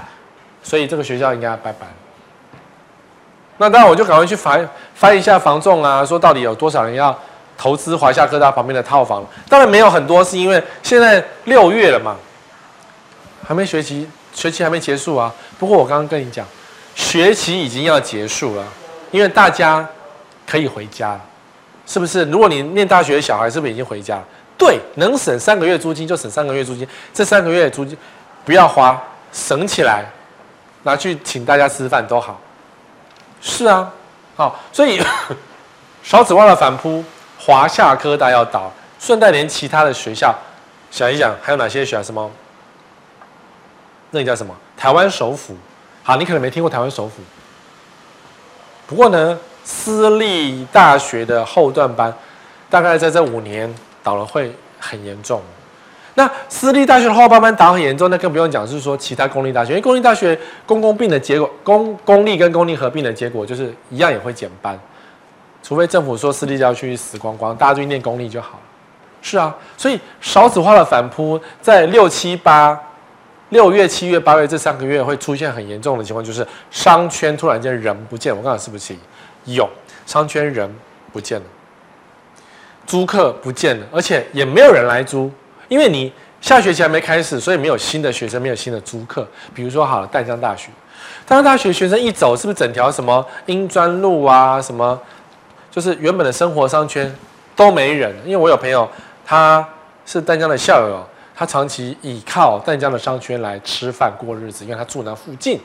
[0.63, 1.85] 所以这个学校应该拜拜。
[3.57, 7.15] 那当然我就赶快去翻翻一下房仲啊，说到底有多少人要。
[7.61, 12.15] 投资华夏科大旁边的套房，当然没有很多，是因为现在六月了嘛，
[13.45, 15.29] 还没学期，学期还没结束啊。
[15.57, 16.47] 不过我刚刚跟你讲，
[16.95, 18.63] 学期已经要结束了，
[19.11, 19.85] 因为大家
[20.47, 21.19] 可以回家，
[21.85, 22.23] 是不是？
[22.31, 24.23] 如果你念大学的小孩，是不是已经回家？
[24.59, 27.97] 对，能省三个月租金就省三个月租金，这三个月租金
[28.45, 30.05] 不要花，省起来，
[30.83, 32.39] 拿去请大家吃饭都好。
[33.41, 33.91] 是啊，
[34.35, 35.01] 好，所以
[36.03, 37.03] 少子化的反扑。
[37.41, 38.69] 华夏科大要倒，
[38.99, 40.35] 顺带连其他的学校
[40.91, 42.03] 想一想，还有哪些学校？
[42.03, 42.29] 什么？
[44.11, 44.53] 那个叫什么？
[44.75, 45.55] 台湾首府。
[46.03, 47.21] 好，你可能没听过台湾首府。
[48.85, 52.13] 不过呢，私立大学的后段班，
[52.69, 55.41] 大概在这五年倒了会很严重。
[56.15, 64.77] 那私立大学的后半班倒很严重，那更不用讲，是说其他公立大学，因为公立大学公共并的结果，公公立跟公立合并的结果就是一样，也会减班。
[65.63, 68.59] 除非政府说私立就要去死光光，大家就念公立就好了。
[69.21, 72.77] 是啊，所以少子化的反扑在六七八、
[73.49, 78.35] 六月、七月、八月这三个月会出现很严重的情况，就是商圈突然间人不见。
[78.35, 78.95] 我刚才是不是
[79.45, 79.69] 有
[80.05, 80.73] 商圈人
[81.13, 81.45] 不见了，
[82.89, 85.31] 租客不见了，而且也没有人来租，
[85.67, 89.27] 因为你下学期还没开始，所以没有新的学生，没有新的租客。
[89.53, 90.69] 比如说好了，淡江大学，
[91.27, 94.99] 淡江大学学生一走，是不是整条什么英专路啊，什么？
[95.69, 97.15] 就是原本的生活商圈
[97.55, 98.89] 都没人，因为我有朋友，
[99.23, 99.63] 他
[100.03, 105.61] 是淡江的校友，他长期倚靠淡江的商圈来吃饭过日子，因为他住那附近。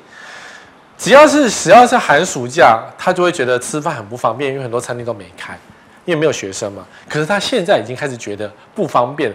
[0.98, 5.58] 只要是只要是寒暑假，他就会觉得吃饭很不方便，因为很多餐厅都没开，
[6.04, 6.84] 因为没有学生嘛。
[7.08, 9.32] 可是他现在已经开始觉得不方便，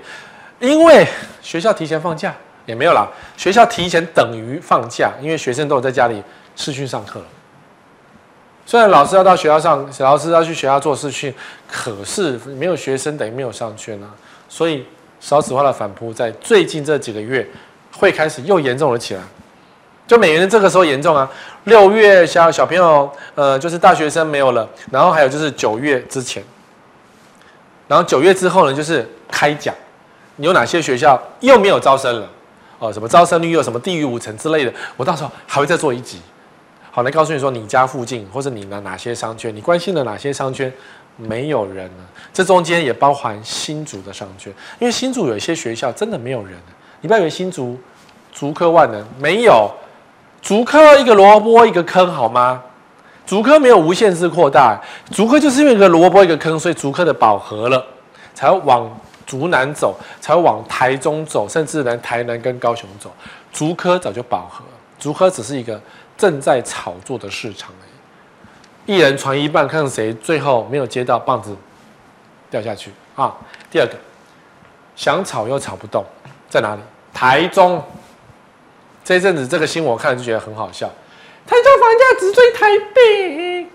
[0.60, 1.08] 因为
[1.42, 6.24] 学校提前放假也没有啦，学校提前等于放假，因为学生都有在家里
[6.56, 7.26] 视讯上课了。
[8.66, 11.34] 虽然老师要到学校上，老师要去学校做事情，
[11.68, 14.08] 可是没有学生等于没有上圈啊。
[14.48, 14.86] 所以
[15.20, 17.48] 少子化的反扑在最近这几个月
[17.92, 19.22] 会开始又严重了起来。
[20.06, 21.30] 就每年这个时候严重啊，
[21.66, 26.44] 六月小小朋友，呃，就是大学生没有了，然后还有就是九月之前，
[27.90, 29.74] 然后九月之后呢，就是开奖，
[30.36, 32.30] 你有哪些学校又没有招生了？
[32.78, 36.22] 哦，什么招生率又什么地狱五层之类的，我到时候还会再做一集。
[36.92, 40.72] 好，来告诉你说，你家附近或者你的哪些商圈，你关心的哪些商圈
[41.18, 42.06] 没有人了。
[42.32, 46.54] 这中间也包含新竹的商圈，因为新竹有一些学校真的没有人。
[47.02, 47.78] 你不要以为新竹
[48.32, 49.70] 竹科万能，没有
[50.42, 52.62] 竹科一个萝卜一个坑，好吗？
[53.30, 57.86] 竹科没有无限制扩大，竹科就是因为一个萝卜一个坑，所以竹科的饱和了，
[58.34, 58.90] 才往
[59.24, 63.12] 竹南走，才往台中走，甚至连台南跟高雄走。
[63.54, 64.64] 竹科早就饱和，
[64.98, 65.80] 竹科只是一个
[66.18, 68.96] 正在炒作的市场而已。
[68.96, 71.56] 一人传一棒，看谁最后没有接到棒子
[72.50, 73.38] 掉下去啊！
[73.70, 73.94] 第二个，
[74.96, 76.04] 想炒又炒不动，
[76.50, 76.82] 在哪里？
[77.14, 77.80] 台中。
[79.04, 80.90] 这一阵子这个新闻我看就觉得很好笑。
[81.50, 83.68] 台中房价直追台北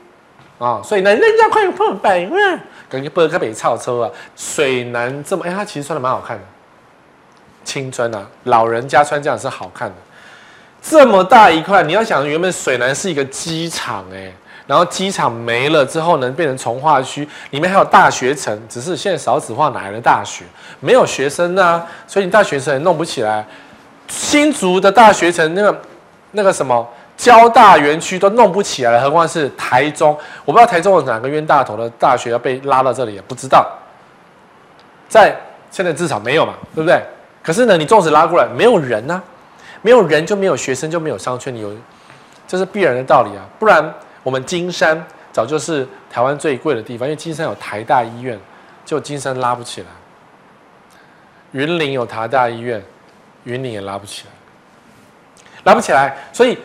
[0.58, 4.10] 啊，所以呢，人家快破百万，感觉不能跟北超车啊。
[4.36, 6.44] 水南这么哎，它其实穿的蛮好看的，
[7.64, 9.94] 青春啊，老人家穿这样是好看的。
[10.80, 14.32] 这么大一块，你要想原本水南是一个机场哎，
[14.68, 20.44] 然后机场没了之后呢，变成重划区，里面还有大学城，只是现在少子化哪来的大学？
[20.78, 23.44] 没有学生啊，所以你大学城也弄不起来。
[24.06, 25.82] 新竹的大学城那个
[26.30, 26.88] 那个什么？
[27.24, 30.10] 交大园区都弄不起来了，何况是台中？
[30.44, 33.66] 我不知道台中有哪个冤大头的大学要被拉到这里，也不知道。
[35.08, 35.34] 在
[35.70, 37.02] 现在至少没有嘛，对不对？
[37.42, 39.22] 可是呢，你纵使拉过来，没有人啊，
[39.80, 41.74] 没有人就没有学生，就没有商圈，你有，
[42.46, 43.40] 这是必然的道理啊。
[43.58, 48.38] 不然我们金山早就是台湾最贵的地方，因为金山有台大医院，
[48.84, 49.86] 就金山拉不起来。
[51.52, 52.84] 云林有台大医院，
[53.44, 54.30] 云林也拉不起来，
[55.64, 56.58] 拉不起来，所以。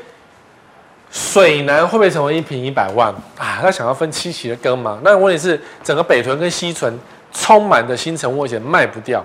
[1.12, 3.60] 水南会不会成为一坪一百万啊？
[3.62, 5.00] 他想要分七期的耕嘛？
[5.04, 6.98] 那问题是整个北屯跟西屯
[7.32, 9.24] 充满的新成屋，而且卖不掉。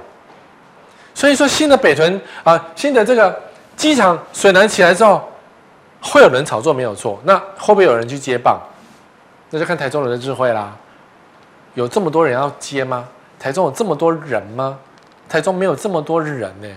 [1.14, 3.38] 所以说新的北屯啊，新的这个
[3.76, 5.28] 机场水南起来之后，
[6.00, 7.20] 会有人炒作没有错。
[7.24, 8.60] 那会不会有人去接棒？
[9.50, 10.76] 那就看台中人的智慧啦。
[11.74, 13.06] 有这么多人要接吗？
[13.38, 14.78] 台中有这么多人吗？
[15.28, 16.68] 台中没有这么多人呢、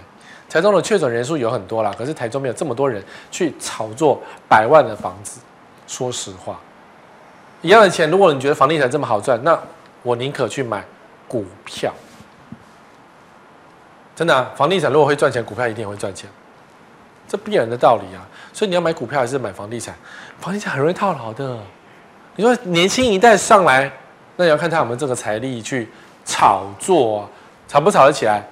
[0.57, 5.39] 台中的确诊人数有很多啦，可是台中没有这么多人去炒作百万的房子。
[5.85, 6.59] 说实话，
[7.61, 9.57] 一样的钱，如果你觉得房地产这么好赚，那
[10.01, 10.83] 我宁可去买
[11.27, 11.93] 股票。
[14.15, 16.27] 真的啊，房地产如果会赚钱，股票一定会赚钱，
[17.27, 18.25] 这必然的道理啊。
[18.51, 19.93] 所以你要买股票还是买房地产？
[20.39, 21.55] 房地产很容易套牢的。
[22.35, 23.91] 你说年轻一代上来，
[24.37, 25.87] 那要看他有没有这个财力去
[26.25, 27.29] 炒作，
[27.67, 28.43] 炒不炒得起来？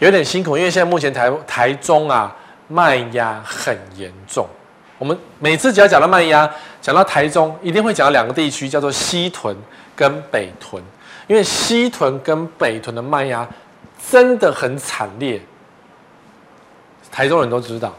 [0.00, 2.34] 有点辛苦，因为现在目前台台中啊
[2.68, 4.46] 卖压很严重。
[4.98, 6.50] 我们每次只要讲到卖压，
[6.82, 9.56] 讲到台中，一定会讲到两个地区，叫做西屯
[9.94, 10.82] 跟北屯。
[11.26, 13.48] 因为西屯跟北屯的卖压
[14.10, 15.40] 真的很惨烈，
[17.12, 17.94] 台中人都知道。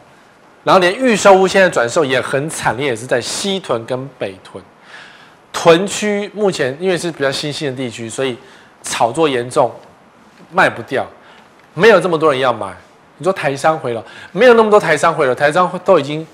[0.64, 4.62] 然后连预售屋现在转售也很惨烈，也是在西屯跟北屯。
[5.54, 8.38] 屯区目前因为是比较新兴的地区，所以
[8.84, 9.72] 炒作严重，
[10.52, 11.06] 卖不掉。
[11.74, 12.68] 没有这么多人要买，
[13.18, 16.26] 你说台商回了，没有那么多台商回了，台商都已经，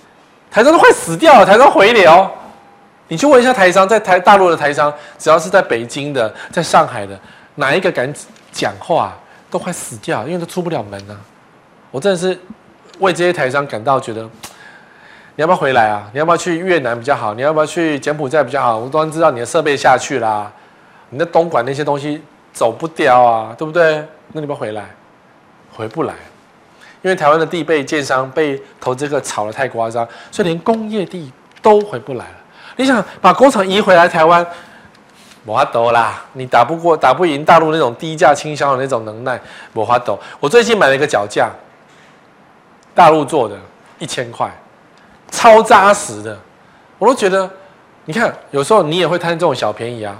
[0.49, 2.29] 台商都快死掉了，台商回流，
[3.07, 7.17] 你去问一下台商，在台大陆的台商，只要是在北京的，在上海的，
[7.55, 8.11] 哪一个敢
[8.51, 9.15] 讲话，
[9.49, 11.15] 都快死掉，因为都出不了门啊。
[11.91, 12.37] 我真的是
[12.99, 14.29] 为这些台商感到觉得，你
[15.41, 16.09] 要不要回来啊？
[16.11, 17.33] 你要不要去越南比较好？
[17.33, 18.77] 你要不要去柬埔寨比较好？
[18.77, 20.51] 我当然知道你的设备下去啦，
[21.11, 22.21] 你的东莞那些东西
[22.51, 24.03] 走不掉啊，对不对？
[24.33, 24.83] 那你不要回来。
[25.77, 26.13] 回不来，
[27.03, 32.35] 因为台湾的地被建商被投资客炒得太夸张，所以连工业地都回不来了。
[32.77, 34.43] 你想把工厂移回来台湾，
[35.43, 39.39] 没法度啦，你打不过、打不赢大陆那种低价倾销的那种能耐，
[39.71, 40.17] 没法度。
[40.39, 41.51] 我最近买了一个脚架，
[42.95, 43.55] 大陆做的，
[43.99, 44.51] 一千块，
[45.29, 46.35] 超扎实的，
[46.97, 47.47] 我都觉得，
[48.05, 50.19] 你看，有时候你也会贪这种小便宜啊。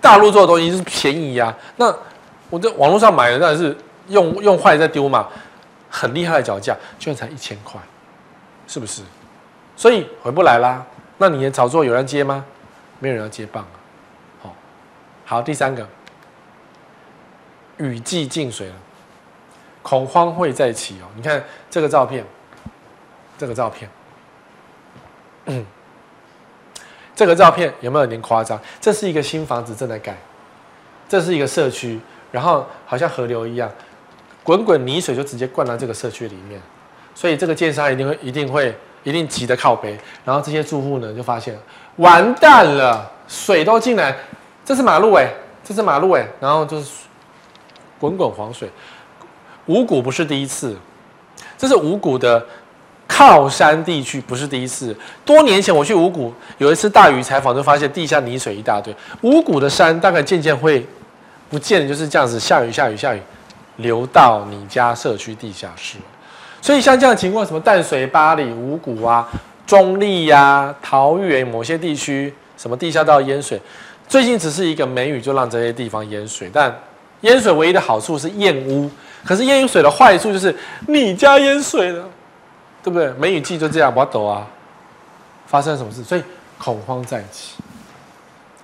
[0.00, 1.94] 大陆做的东西是便宜啊，那
[2.50, 3.76] 我在网络上买的当然是。
[4.12, 5.26] 用用坏再丢嘛，
[5.90, 7.80] 很厉害的脚架，居然才一千块，
[8.66, 9.02] 是不是？
[9.74, 10.84] 所以回不来啦。
[11.16, 12.44] 那你的炒作有人接吗？
[12.98, 13.76] 没有人要接棒啊。
[14.42, 14.54] 好，
[15.24, 15.88] 好，第三个，
[17.78, 18.74] 雨季进水了，
[19.82, 21.06] 恐慌会再起哦。
[21.16, 22.24] 你看这个照片，
[23.38, 23.90] 这个照片，
[25.46, 25.64] 嗯，
[27.14, 28.60] 这个照片有没有点夸张？
[28.80, 30.16] 这是一个新房子正在盖，
[31.08, 31.98] 这是一个社区，
[32.30, 33.70] 然后好像河流一样。
[34.42, 36.60] 滚滚泥水就直接灌到这个社区里面，
[37.14, 38.74] 所以这个建商一定会、一定会、
[39.04, 39.98] 一定急得靠背。
[40.24, 41.56] 然后这些住户呢就发现
[41.96, 44.16] 完蛋了，水都进来，
[44.64, 45.28] 这是马路哎，
[45.62, 46.90] 这是马路哎，然后就是
[47.98, 48.68] 滚滚黄水。
[49.66, 50.76] 五股不是第一次，
[51.56, 52.44] 这是五股的
[53.06, 54.96] 靠山地区不是第一次。
[55.24, 58.92] 多年前我去五股，有一次大雨采访，就发现地下泥水一大堆。
[59.20, 60.84] 五股的山大概渐渐会
[61.48, 63.20] 不见，就是这样子，下雨下雨下雨，
[63.76, 65.98] 流到你家社区地下室。
[66.60, 69.28] 所以像这样的情况，什么淡水、八里、五股啊、
[69.66, 73.60] 中坜呀、啊、桃园某些地区，什么地下道淹水，
[74.08, 76.74] 最近只是一个梅雨就让这些地方淹水，但
[77.22, 78.90] 淹水唯一的好处是验屋，
[79.24, 80.54] 可是淹水的坏处就是
[80.86, 82.08] 你家淹水了。
[82.84, 83.12] 对不对？
[83.12, 84.44] 梅雨季就这样，我抖啊！
[85.46, 86.02] 发生什么事？
[86.02, 86.22] 所以
[86.58, 87.52] 恐慌再起。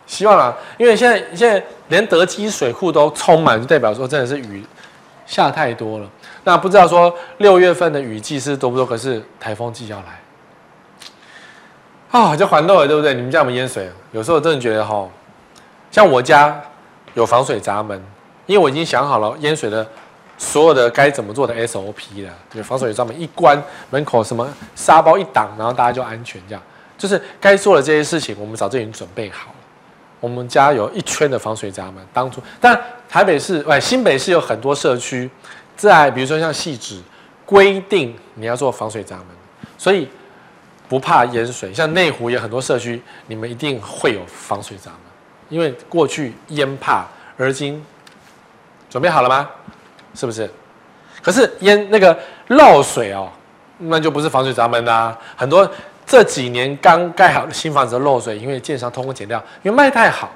[0.08, 4.64] 希望啊，因为现在现在连德基水库都充满，就代表说真的是雨
[5.28, 6.10] 下太多了。
[6.42, 8.84] 那不知道说六月份的雨季是多不多？
[8.84, 10.20] 可是台风季要来
[12.10, 13.14] 啊，就环漏了，对不对？
[13.14, 13.88] 你们家有没有淹水？
[14.10, 15.08] 有时候真的觉得哈，
[15.92, 16.60] 像我家
[17.14, 18.02] 有防水闸门，
[18.46, 19.86] 因为我已经想好了淹水的。
[20.40, 23.60] 所有的该怎么做的 SOP 了，就防水闸门一关，
[23.90, 26.40] 门口什么沙包一挡，然后大家就安全。
[26.46, 26.62] 这样
[26.96, 29.56] 就是该做的这些事情，我们早就已经准备好了。
[30.20, 35.30] 我们家有一圈的防水闸门，当初但台北市哎新北市有很多社区，
[35.76, 37.00] 在比如说像汐止
[37.46, 39.26] 规定你要做防水闸门，
[39.78, 40.08] 所以
[40.88, 41.72] 不怕淹水。
[41.72, 45.00] 像内湖有很多社区，你们一定会有防水闸门，
[45.48, 47.82] 因为过去淹怕，而今
[48.90, 49.48] 准备好了吗？
[50.14, 50.50] 是不是？
[51.22, 52.16] 可是淹那个
[52.48, 53.30] 漏水哦，
[53.78, 55.68] 那就不是防水闸门啦、很多
[56.06, 60.30] 这几年刚盖好的新房子漏水，因为建商偷工减料，因为卖太好，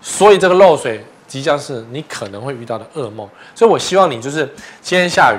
[0.00, 3.28] 所以这个漏水即将是你可能会遇到的噩梦。
[3.54, 4.44] 所以我希望你就是
[4.82, 5.38] 今天下雨，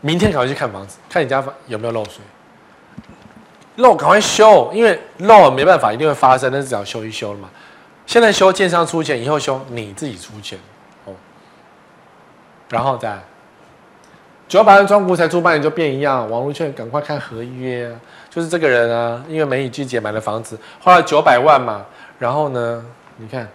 [0.00, 2.14] 明天赶快去看房子，看你家房有没有漏水，
[3.76, 7.48] 漏赶快修，因为漏没办法一定会发生，但是只要修一修了嘛。
[8.04, 10.58] 现在修建商出钱，以后修你自己出钱
[11.04, 11.12] 哦。
[12.68, 13.16] 然后再
[14.48, 17.94] 九百万庄古才租半年就变一样，网络券赶快看合约，
[18.30, 21.84] 就是这个人啊，因为梅雨季节买了房子，花了九百万嘛，
[22.18, 22.82] 然后呢，
[23.18, 23.46] 你看，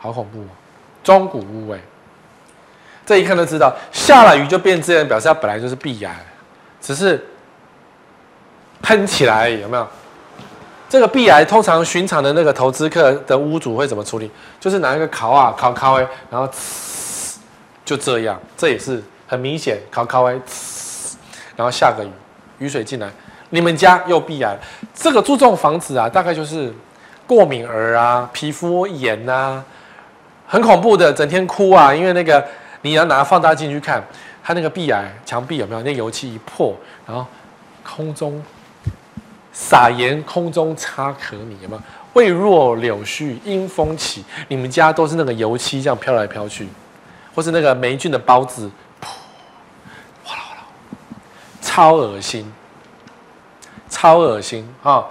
[0.00, 0.44] 好恐怖，
[1.04, 1.78] 中古屋哎，
[3.06, 6.16] 这一看就知道，下了雨就变这样，表示它本来就是壁癌，
[6.80, 7.24] 只是
[8.82, 9.86] 喷起来有没有？
[10.88, 14.28] 这个壁癌通常寻常的那个投资客的屋主会怎么处理？
[14.58, 16.52] 就是拿一个烤啊烤烤哎，然后。
[17.82, 20.40] 就这样，这也是很明显，靠靠哎，
[21.56, 22.10] 然后下个雨，
[22.64, 23.10] 雨水进来，
[23.48, 24.56] 你们家又壁癌。
[24.94, 26.72] 这个住这种房子啊，大概就是
[27.26, 29.64] 过敏儿啊，皮肤炎啊，
[30.50, 32.44] 很恐怖的，整天哭啊，因为那个
[32.82, 34.02] 你要拿放大镜去看，
[34.42, 37.24] 它那个壁癌墙壁有没有那油漆一破，然后
[37.84, 38.42] 空中
[39.52, 41.82] 撒盐，空中差可米有没有？
[42.14, 46.66] 未若柳絮因风起，你们家都是那个油漆这样飘来飘去。
[47.32, 48.68] 或是那个霉菌的孢子，
[49.00, 49.06] 噗，
[50.24, 50.62] 哗啦哗啦，
[51.62, 52.52] 超恶心，
[53.88, 55.06] 超恶心啊、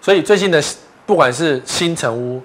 [0.00, 0.62] 所以最近的
[1.04, 2.40] 不管是新成屋、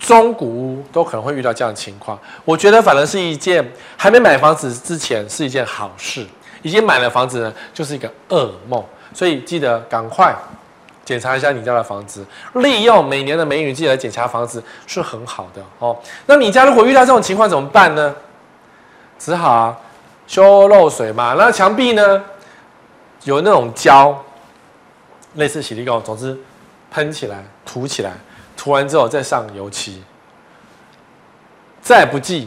[0.00, 2.18] 中古屋，都可能会遇到这样的情况。
[2.44, 3.64] 我觉得反而是一件
[3.96, 6.26] 还没买房子之前是一件好事，
[6.62, 8.82] 已经买了房子呢，就是一个噩梦。
[9.12, 10.34] 所以记得赶快
[11.04, 15.96] 检查一下你家的房子，利用每年的梅雨季来检查房子是很好的哦。
[16.26, 18.14] 那你家如果遇到这种情况怎么办呢？
[19.18, 19.76] 只好啊，
[20.26, 21.34] 修漏水嘛。
[21.36, 22.24] 那墙壁呢，
[23.24, 24.24] 有那种胶，
[25.34, 26.38] 类似洗地膏，总之
[26.90, 28.12] 喷起来、涂起来，
[28.60, 30.02] 涂完之后再上油漆。
[31.80, 32.46] 再不济，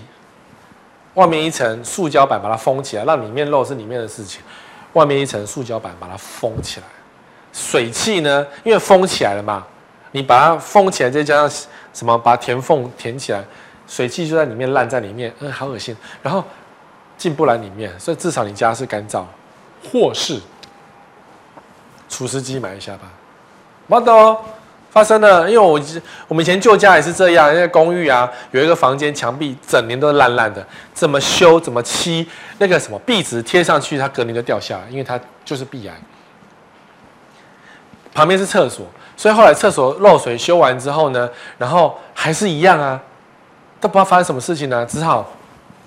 [1.16, 4.40] 外面一层塑胶板把它封起来，让里面漏是里面的事情。
[4.94, 6.86] 外面一层塑胶板把它封起来，
[7.52, 9.66] 水汽呢，因为封起来了嘛，
[10.12, 11.50] 你把它封起来，再加上
[11.92, 13.44] 什么，把填缝填起来，
[13.88, 15.98] 水汽就在里面烂在里面，嗯，好恶心。
[16.22, 16.44] 然后。
[17.16, 19.24] 进不来里面，所以至少你家是干燥，
[19.90, 20.42] 或是
[22.10, 23.04] 除湿机买一下吧。
[23.88, 24.38] 没的，
[24.94, 25.82] 发生了，因为我
[26.28, 30.64] 我们以前旧家也是这样，因为公寓啊有一个房间墙壁整年都烂烂的，
[30.94, 32.28] 怎么修怎么漆，
[32.60, 35.96] 那个什么壁纸贴上去，它隔年就掉下来，因为它就是壁癌。
[38.14, 38.86] 旁边是厕所，
[39.18, 43.02] 所以后来厕所漏水修完之后呢，然后还是一样啊，
[43.82, 45.28] 都不知道发生什么事情呢，只好。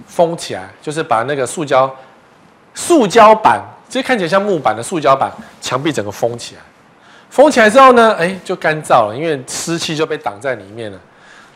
[0.06, 1.90] 封起来，就是把那个塑胶
[2.74, 6.60] 塑胶板，这看起来像木板的塑胶板，墙壁整个封起来。
[7.36, 10.98] 封起来之后呢，哎，就干燥了，因为湿气就被挡在里面了，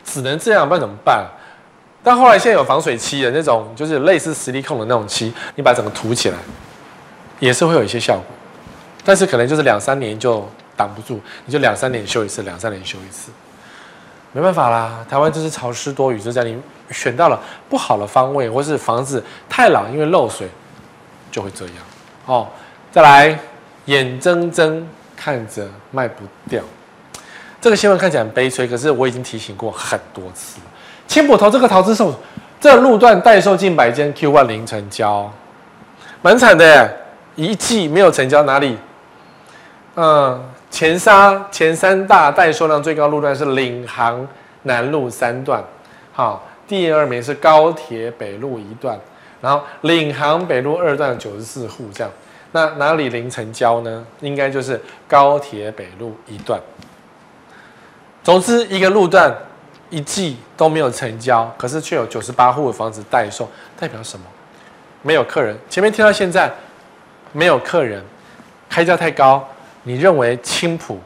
[0.05, 1.25] 只能这样，不然怎么办？
[2.03, 6.37] 但后来现在有防水漆的那种，就是类似实力控的那种漆，你把整个涂起来，
[7.39, 8.23] 也是会有一些效果，
[9.03, 13.31] 但是可能就是两三年就挡不住，你就两三年修一次，两三年修一次。
[14.33, 16.55] 没办法啦，台湾就是潮湿多雨，就在你
[16.91, 20.47] 选到了不好的方位，或是房子太老，因为漏水
[21.31, 21.75] 就会这样
[22.27, 22.47] 哦。
[22.91, 23.39] 再来，
[23.85, 24.87] 眼睁睁
[25.23, 26.63] 看着卖不掉。
[27.59, 30.65] 这个新闻看起来很悲催，可是我已经提醒过很多次了。
[31.05, 32.11] 青埔投这个桃之兽，
[32.59, 35.31] 这、路段待售近百间，Q one 零成交，
[36.23, 36.97] 蛮惨的耶，
[37.35, 38.75] 一季没有成交，哪里？
[39.93, 44.27] 嗯，前三前三大待售量最高路段是领航
[44.63, 45.63] 南路三段，
[46.11, 48.99] 好，第二名是高铁北路一段。
[49.39, 52.11] 然后领航北路二段九十四户这样，
[52.51, 54.05] 那哪里零成交呢？
[54.19, 56.59] 应该就是高铁北路一段。
[58.23, 59.33] 总之，一个路段
[59.89, 63.49] 一季都没有成交，可是却有九十八户的房子待售，
[63.79, 64.25] 代表什么？
[65.01, 65.57] 没有客人。
[65.69, 66.51] 前面听到现在
[67.31, 68.03] 没有客人，
[68.69, 69.47] 开价太高，
[69.83, 70.99] 你认为青埔？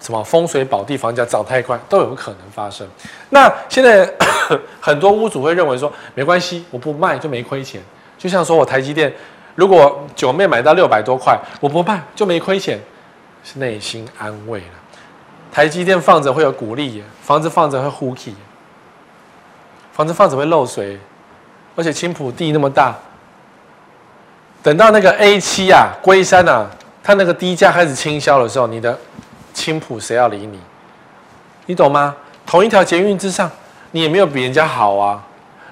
[0.00, 2.86] 什么风水宝地房价涨太快都有可能发生。
[3.30, 4.06] 那现在
[4.78, 7.80] 很多屋主会认为说，没关系，我不卖就没亏钱。
[8.18, 9.10] 就像说我台积电，
[9.54, 12.80] 如果九妹买到六百多块，我不卖就没亏钱，
[13.42, 14.66] 是内心安慰了。
[15.52, 18.34] 台积电放着会有股利，房子放着会呼气，
[19.92, 20.98] 房子放着会漏水，
[21.76, 22.94] 而且青埔地那么大，
[24.62, 26.68] 等到那个 A 七啊，龟山啊，
[27.02, 28.98] 它那个低价开始倾销的时候，你的。
[29.54, 30.58] 青埔谁要理你？
[31.66, 32.16] 你懂吗？
[32.44, 33.48] 同一条捷运之上，
[33.92, 35.22] 你也没有比人家好啊。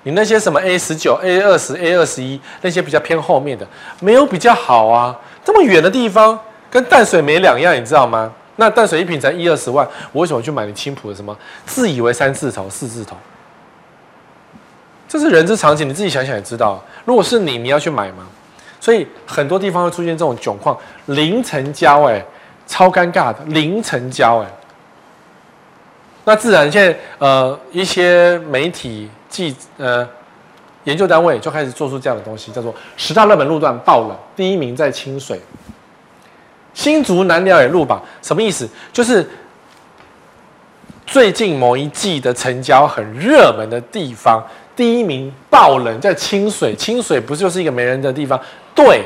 [0.03, 3.66] 你那些什么 A 十九、A 二十、A 二十一那些比较偏后面的，
[4.00, 5.18] 没有比较好啊。
[5.44, 6.38] 这么远的地方，
[6.70, 8.32] 跟淡水没两样，你知道吗？
[8.57, 11.36] 那淡水一瓶才一二十万，我为什么去买你青浦的什么？
[11.64, 13.16] 自以为三字头、四字头，
[15.09, 16.82] 这是人之常情，你自己想想也知道。
[17.05, 18.26] 如果是你，你要去买吗？
[18.80, 20.76] 所以很多地方会出现这种窘况，
[21.07, 22.24] 零成交、欸，哎。
[22.64, 24.46] 超尴尬的零成交哎，
[26.24, 30.07] 那自然现在呃一些媒体记呃
[30.85, 35.41] 研究单位就开始做出这样的东西，叫做十大热门路段爆冷，第一名在清水，
[36.74, 38.68] 新竹南寮也入榜，什么意思？
[38.93, 39.28] 就是
[41.07, 44.45] 最近某一季的成交很热门的地方，
[44.76, 48.39] 第一名爆冷在清水，清水不就是一个没人的地方？
[48.74, 49.05] 对。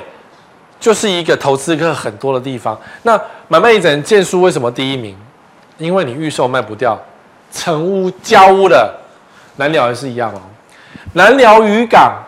[0.78, 2.78] 就是一个投资客很多的地方。
[3.02, 3.18] 那
[3.48, 5.16] 买卖一整件数为什么第一名？
[5.78, 7.00] 因为你预售卖不掉，
[7.50, 8.94] 成屋交屋的
[9.56, 10.40] 南寮也是一样哦。
[11.12, 12.22] 南寮渔港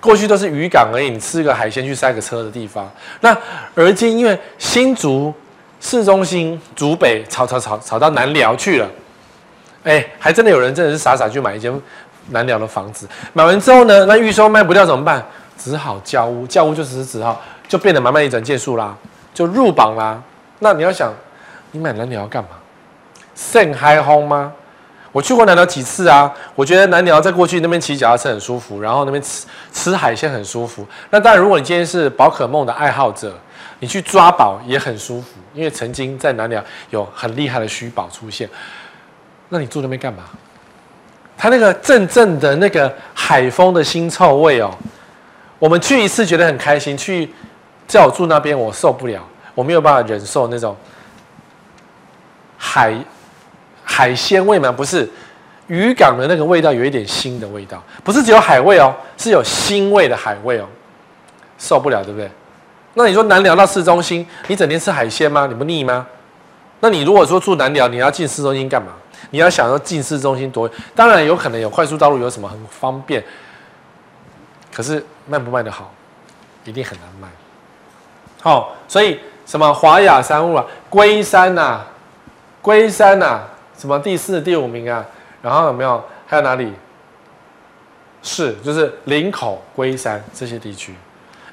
[0.00, 2.90] 过去都是渔港而已，你吃个海鲜去塞个车的地方。
[3.20, 3.36] 那
[3.74, 5.32] 而今因为新竹
[5.80, 8.88] 市中心竹北炒炒炒炒到南寮去了，
[9.84, 11.72] 哎，还真的有人真的是傻傻去买一间
[12.30, 13.08] 南寮的房子。
[13.32, 15.24] 买完之后呢，那预售卖不掉怎么办？
[15.58, 17.40] 只好交屋，交屋就只是只好。
[17.68, 18.94] 就变得买卖一整件数啦，
[19.32, 20.20] 就入榜啦。
[20.58, 21.10] 那你要想，
[21.70, 22.50] 你买南寮要干嘛？
[23.34, 24.52] 盛嗨轰吗？
[25.12, 30.86] 我去过南寮几次啊，我觉得南寮在过去那边骑脚踏车很舒服，然后那边吃吃海鲜很舒服。
[31.10, 33.38] 那当然，如果你今天是宝可梦的爱好者，
[33.78, 38.48] 你去抓宝也很舒服，因为曾经在南寮有很厉害的虚宝出现。
[39.50, 40.24] 那你住那边干嘛？
[41.36, 44.70] 它那个阵阵的那个海风的腥臭味哦，
[45.58, 47.32] 我们去一次觉得很开心，去。
[47.88, 49.22] 叫我住那边，我受不了，
[49.54, 50.74] 我没有办法忍受那种
[52.56, 52.96] 海
[53.92, 55.06] 海鲜味嘛，不是
[55.66, 60.66] 渔港的那个味道，有一点腥的味道，不是只有海味哦，是有腥味的海味哦，
[61.58, 62.30] 受不了，对不对？
[62.94, 65.46] 那你说南寮到市中心，你整天吃海鲜吗？
[65.46, 66.06] 你不腻吗？
[66.80, 68.92] 那你如果说住南寮，你要进市中心干嘛？
[69.30, 73.22] 你要想说进市中心多，当然有可能有快速道路，有什么很方便，
[74.74, 75.92] 可是卖不卖得好，
[76.64, 77.28] 一定很难卖。
[78.40, 81.86] 好、哦，所以什么华雅山屋啊，龟山呐、啊，
[82.60, 85.04] 龟山呐、啊，什么第四、第五名啊？
[85.40, 86.02] 然后有没有？
[86.26, 86.72] 还有哪里？
[88.22, 90.94] 是，就是林口、龟山这些地区，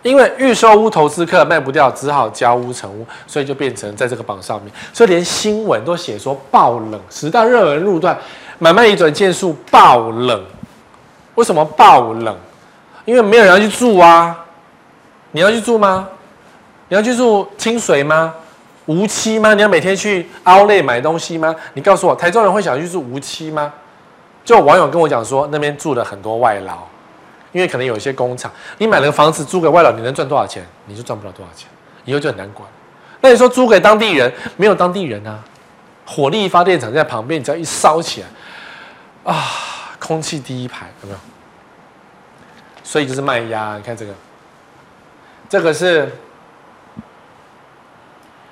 [0.04, 4.72] 因为预售屋投资客卖不掉，只好交屋成屋，所以就变成在这个榜上面。
[4.94, 8.18] 所以连新闻都写说爆冷，十大热门路段
[8.60, 10.46] 买卖移转件数爆冷。
[11.36, 12.38] 为什么爆冷？
[13.06, 14.46] 因为没有人要去住啊。
[15.32, 16.08] 你要去住吗？
[16.88, 18.34] 你要去住清水吗？
[18.90, 19.54] 无期吗？
[19.54, 21.56] 你要每天去 Outlet 买东西吗？
[21.76, 23.72] 你告诉我，台中人会想去住无期吗？
[24.44, 26.80] 就网友跟我讲说，那边住了很多外劳，
[27.52, 28.52] 因为可能有一些工厂。
[28.80, 30.66] 你买了个房子租给外劳，你能赚多少钱？
[30.88, 31.70] 你就赚不了多少钱，
[32.04, 32.68] 以后就很难管。
[33.22, 35.38] 那你说租给当地人，没有当地人啊？
[36.08, 39.46] 火力发电厂在旁边，你只要一烧起来，啊，
[40.00, 41.20] 空气第一排有没有？
[42.84, 43.78] 所以就是卖压。
[43.78, 44.14] 你看这个，
[45.48, 46.12] 这个是。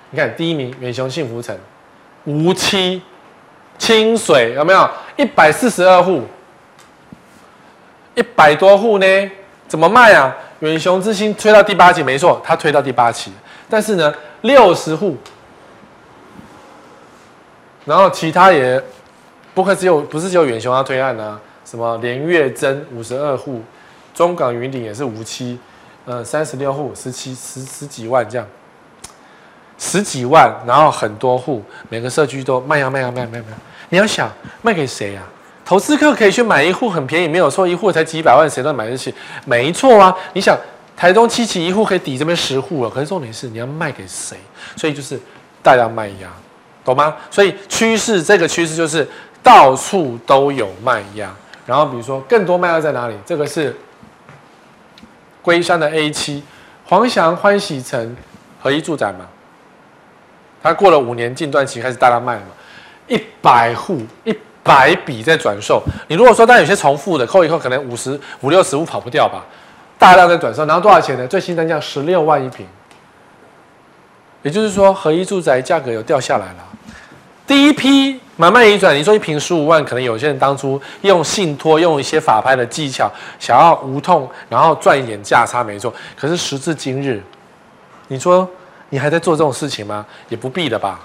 [0.09, 1.57] 你看第一名远雄幸福城，
[2.25, 3.01] 无期
[3.77, 4.89] 清水有没有？
[5.17, 6.23] 一百四十二户，
[8.15, 9.31] 一百多户呢，
[9.67, 10.35] 怎么卖啊？
[10.61, 13.31] 远雄之星推到第八期，没错，它推到第八期，
[13.69, 15.15] 但是呢，六十户，
[17.85, 18.81] 然后其他也
[19.53, 23.61] 不会只有，不是只有远雄要推案啊，什么连月增五十二户，
[24.15, 25.59] 中港云顶也是五期，
[26.05, 28.47] 呃，三十六户，十七十十几万这样，
[29.77, 33.45] 十几万，然后很多户，每个社区都卖呀卖呀卖卖卖，
[33.89, 35.23] 你要想卖给谁、啊？
[35.63, 39.13] 投资客可以去买一户很便宜，没有错，一户才几百万，谁都买得起，
[39.45, 40.15] 没错啊。
[40.33, 40.57] 你想，
[40.95, 44.37] 台东七期一户可以抵这边十户了，可是重点是你要卖给谁？
[44.77, 45.19] 所以就是
[45.61, 46.29] 大量卖压，
[46.85, 47.13] 懂吗？
[47.29, 49.05] 所以趋势这个趋势就是
[49.43, 51.29] 到处都有卖压。
[51.65, 53.15] 然后比如说更多卖压在哪里？
[53.25, 53.75] 这个是
[55.41, 56.41] 龟山的 A 七，
[56.85, 58.15] 黄祥欢喜城
[58.61, 59.27] 合一住宅嘛，
[60.61, 62.45] 它过了五年禁断期开始大量卖嘛，
[63.07, 64.37] 一百户一。
[64.67, 69.41] 百笔在转售，你如果说但有些重复的，扣一扣可能五十五六十户跑不掉吧，
[69.97, 71.25] 大量在转售，然后多少钱呢？
[71.25, 72.65] 最新单价十六万一平，
[74.41, 76.65] 也就是说合一住宅价格有掉下来了。
[77.47, 85.93] 第一批买卖移转，你说一平十五万，可能有些人当初用信托，用一些法拍的技巧，想要无痛，然后赚一点价差，没错。
[86.17, 87.23] 可是时至今日，
[88.09, 88.45] 你说
[88.89, 90.05] 你还在做这种事情吗？
[90.29, 90.99] 也不必的吧，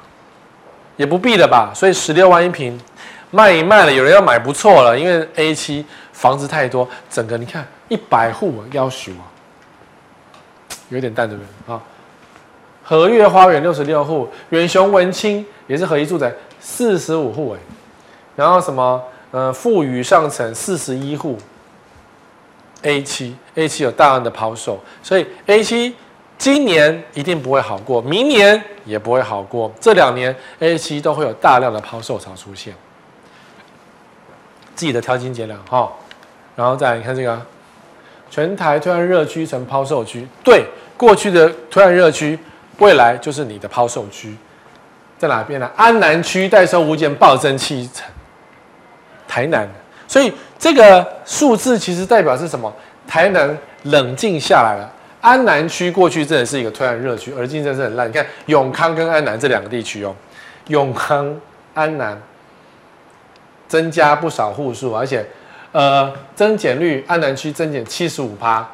[0.96, 1.72] 也不必的吧。
[1.74, 2.80] 所以十六万一平。
[3.34, 9.24] 卖一卖了，有人要买不错了，因为 A 七房子太多，整个你看一百户要求啊，
[10.90, 11.80] 有点淡对不对啊？
[12.84, 16.30] 和悦花园六十六户，远雄文清也是合一住宅
[16.60, 17.58] 四十五户哎，
[18.36, 21.38] 然后什么呃富宇上城四十一户
[22.82, 25.96] ，A 七 A 七有大量的抛售，所以 A 七
[26.42, 32.74] 今年一定不会好过，明年也不会好过，这两年 A 七都会有大量的抛售潮出现。
[34.74, 35.88] 自己的挑斤减两哈，
[36.56, 37.40] 然后再来你看这个，
[38.28, 40.64] 全台推案热区成抛售区，对，
[40.96, 42.36] 过去的推案热区，
[42.78, 44.36] 未来就是你的抛售区，
[45.16, 45.70] 在哪边呢？
[45.76, 48.04] 安南区代收物件暴增七成，
[49.28, 49.68] 台南，
[50.08, 52.74] 所以这个数字其实代表是什么？
[53.06, 54.92] 台南冷静下来了，
[55.22, 58.06] 安南区过去真的是一个推案热区，而竞争是很烂。
[58.06, 60.14] 你看永康跟安南这两个地区哦，
[60.66, 61.34] 永康、
[61.72, 62.20] 安南。
[63.68, 65.24] 增加不少户数，而且，
[65.72, 68.68] 呃，增减率，安南区增减七十五趴，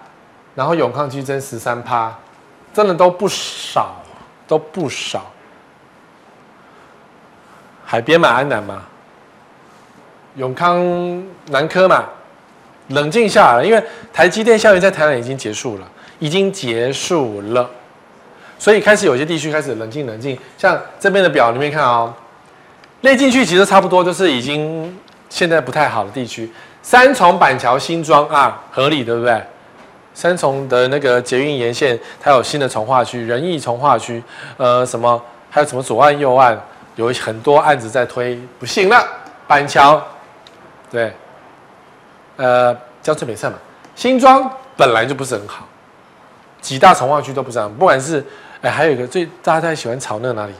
[0.56, 2.12] 然后永康区增十三趴，
[2.74, 4.02] 真的都不少，
[4.48, 5.30] 都不少。
[7.84, 8.82] 海边嘛，安南嘛，
[10.34, 10.84] 永康
[11.50, 12.04] 南科嘛，
[12.88, 13.80] 冷静下来了，因为
[14.12, 15.88] 台积电校园在台南已经结束了，
[16.18, 17.68] 已经结束了，
[18.58, 22.12] 所以开始有些地区开始冷静冷静，像这边的表里面看哦。
[23.02, 24.98] 内进去其实差不多，就是已经
[25.28, 26.52] 现在不太好的地区。
[26.82, 29.40] 三重板桥新庄啊，合理对不对？
[30.14, 34.20] 三重的那个捷运沿线，它有新的从化区，仁义从化区，
[34.56, 36.58] 呃，什么还有什么左岸右岸，
[36.96, 39.06] 有很多案子在推，不行了。
[39.46, 40.02] 板桥，
[40.90, 41.12] 对，
[42.34, 43.56] 呃，江翠北侧嘛，
[43.94, 45.67] 新庄本来就不是很好，
[46.60, 48.24] 几大重划区都不是很好，不管是
[48.62, 50.52] 哎，还有一个最大家太喜欢炒那个哪里？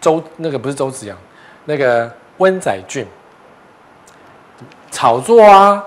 [0.00, 1.16] 周那个不是周子阳，
[1.64, 3.06] 那个温仔俊
[4.90, 5.82] 炒作啊，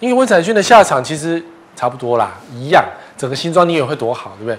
[0.00, 1.42] 因为温仔俊的下场其实
[1.74, 2.84] 差不多啦，一样，
[3.16, 4.58] 整个新庄你以为会多好，对不对？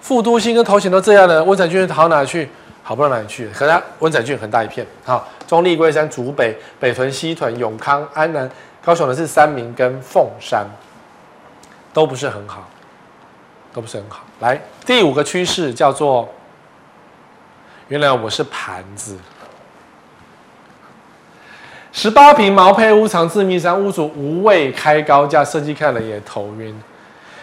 [0.00, 2.48] 副都心跟头前都这样的，温仔俊好哪去？
[2.82, 3.48] 好不到哪里去？
[3.50, 8.50] 可是温仔俊很大一片，好，中坜龟山、竹北、北屯、西屯、永康、安南、
[8.82, 10.66] 高雄的是三民跟凤山，
[11.92, 12.68] 都不是很好，
[13.72, 14.20] 都不是很好。
[14.40, 16.28] 来，第五个趋势叫做。
[17.88, 19.18] 原来我是盘子，
[21.90, 26.72] 十八平毛坯屋藏自密山，屋主无畏开高价，设计看了也头晕。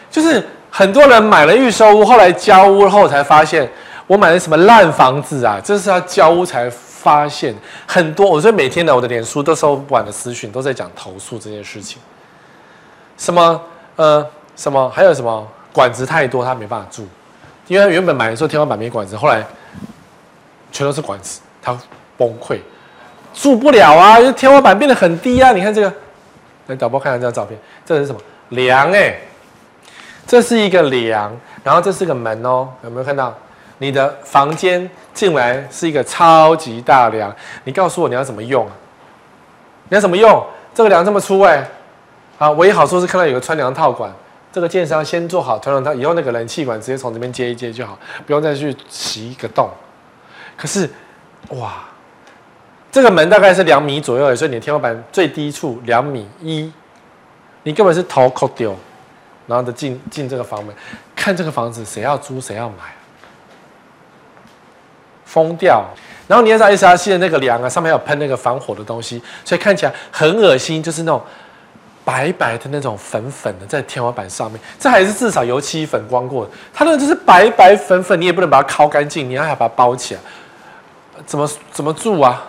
[0.09, 3.69] 就是很多人买了预售屋，后来交屋后才发现，
[4.07, 5.59] 我买的什么烂房子啊！
[5.61, 7.53] 这是要交屋才发现
[7.86, 8.25] 很多。
[8.25, 12.01] 我说每天呢，我的脸书都收不完的私讯，都在讲投诉这件事情。
[13.17, 13.61] 什么
[13.97, 14.25] 呃
[14.55, 15.45] 什么还有什么
[15.78, 17.05] 管子太多，他没办法住，
[17.67, 19.45] 因为他原本买的时候天花板没管子，后来。
[20.69, 21.75] 全都是管子，他
[22.17, 22.59] 崩溃，
[23.34, 24.19] 住不了啊！
[24.19, 25.53] 因为天花板变得很低啊！
[25.53, 25.91] 你看这个，
[26.67, 28.19] 来导播看看这张照片，这是什么
[28.49, 28.91] 梁？
[28.91, 29.17] 哎，
[30.28, 33.34] 这是一个梁，然后这是个门哦，有没有看到？
[33.78, 38.73] 你的房间进来是一个超级大梁，你告诉我你要怎么用啊？
[39.88, 40.45] 你要怎么用？
[40.75, 41.65] 这个梁这么粗哎，
[42.38, 44.11] 啊，唯一好处是看到有个穿梁套管，
[44.57, 47.95] 这个建商先做好穿梁套，以后那个冷气管直接从这边接一接就好，
[48.25, 49.69] 不用再去洗一个洞。
[50.57, 50.89] 可是，
[51.49, 51.83] 哇，
[52.91, 56.73] 这个门大概是两米左右，所以你的天花板最低处两米一，
[57.61, 58.75] 你根本是头扣丢，
[59.45, 60.73] 然后就进进这个房门，
[61.15, 62.77] 看这个房子谁要租谁要买，
[65.23, 65.85] 疯掉。
[66.27, 71.21] 然后你要知道 S R C 的那个梁啊，上面有喷那个防火的东西，所以看起来很恶心，就是那种
[72.07, 80.21] 白白的那种粉粉的在天花板上面，这还是至少油漆粉光过的，它那个就是白白粉粉，你也不能把它烤干净，你要还要把它包起来，
[81.25, 82.41] 怎么怎么住啊？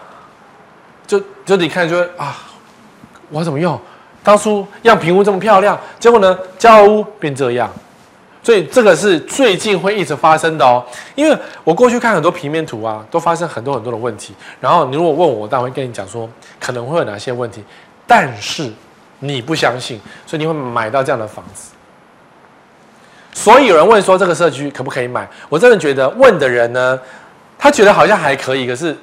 [1.09, 2.39] 就就你看就会啊，
[3.31, 3.77] 我怎么用？
[4.23, 7.69] 当初样品屋这么漂亮，结果呢，交屋变这样。
[8.41, 10.85] 所以这个是最近会一直发生的哦，
[11.17, 14.37] 因为我过去看很多平面图啊，都发生很多很多的问题。
[14.61, 16.31] 然后你如果问我，我当然会跟你讲说
[16.61, 17.65] 可能会有哪些问题，
[18.07, 18.73] 但是
[19.21, 21.71] 你不相信，所以你会买到这样的房子。
[23.33, 25.29] 所以有人问说这个社区可不可以买？
[25.49, 26.99] 我真的觉得问的人呢，
[27.59, 28.97] 他觉得好像还可以，可是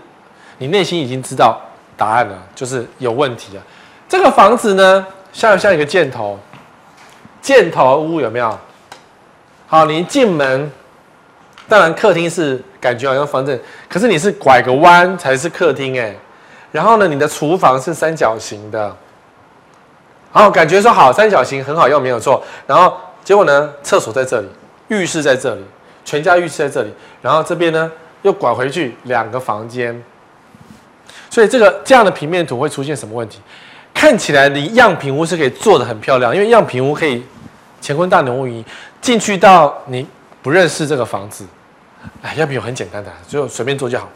[0.57, 1.61] 你内心已经知道
[1.95, 3.63] 答案了，就是有问题了。
[4.09, 6.38] 这个房子呢，像像一个箭头，
[7.41, 8.59] 箭头屋有没有？
[9.68, 10.72] 好，你一进门，
[11.68, 13.59] 当然客厅是感觉好像房子，
[13.89, 16.16] 可是你是拐个弯才是客厅哎。
[16.72, 18.95] 然后呢，你的厨房是三角形的，
[20.36, 22.43] 好，感觉说好三角形很好用没有错。
[22.67, 24.47] 然后结果呢，厕所在这里，
[24.89, 25.63] 浴室在这里，
[26.03, 26.93] 全家浴室在这里。
[27.21, 27.89] 然后这边呢
[28.21, 30.03] 又拐回去两个房间，
[31.29, 33.39] 所以这个这样的平面图会出现什么问题？
[33.93, 37.25] 看起来你样品屋是可以做得很漂亮，因为样品屋可以
[37.81, 38.61] 乾坤大挪移。
[38.99, 40.05] 进去到你
[40.43, 41.45] 不认识这个房子，
[42.21, 44.09] 哎，样品很简单的，就随便做就好。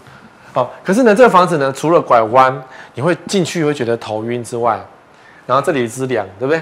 [0.52, 2.62] 好，可是呢，这个房子呢，除了拐弯，
[2.96, 4.78] 你会进去会觉得头晕之外，
[5.50, 6.62] 然后这里是梁，对不对？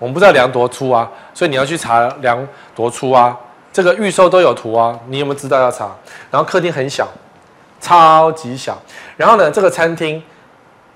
[0.00, 2.44] 我们不知道梁多粗啊，所以你要去查梁
[2.74, 3.38] 多粗啊。
[3.72, 5.88] 这个预售都有图啊，你有没有知道要查？
[6.28, 7.06] 然后客厅很小，
[7.80, 8.76] 超级小。
[9.16, 10.20] 然后呢，这个餐厅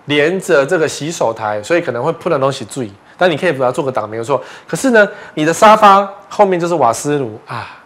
[0.07, 2.93] 连着这个洗手台，所以可能会碰到东西注意。
[3.17, 4.43] 但你可以把它做个挡，没有错。
[4.67, 7.79] 可是呢，你的沙发后面就是瓦斯炉啊，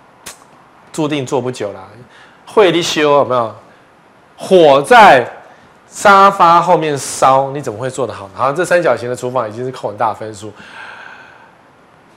[0.91, 1.87] 注定坐不久了。
[2.47, 3.55] 会你修有没有？
[4.39, 5.31] 火在
[5.91, 8.31] 沙发后面烧，你怎么会做得好？
[8.33, 10.53] 好像这三角形的厨房已经是扣很大分数。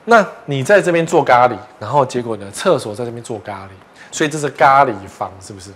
[0.06, 2.46] 那你在这边做咖喱，然后结果呢？
[2.52, 3.70] 厕所在这边做咖喱，
[4.12, 5.72] 所以这是咖喱房，是不是？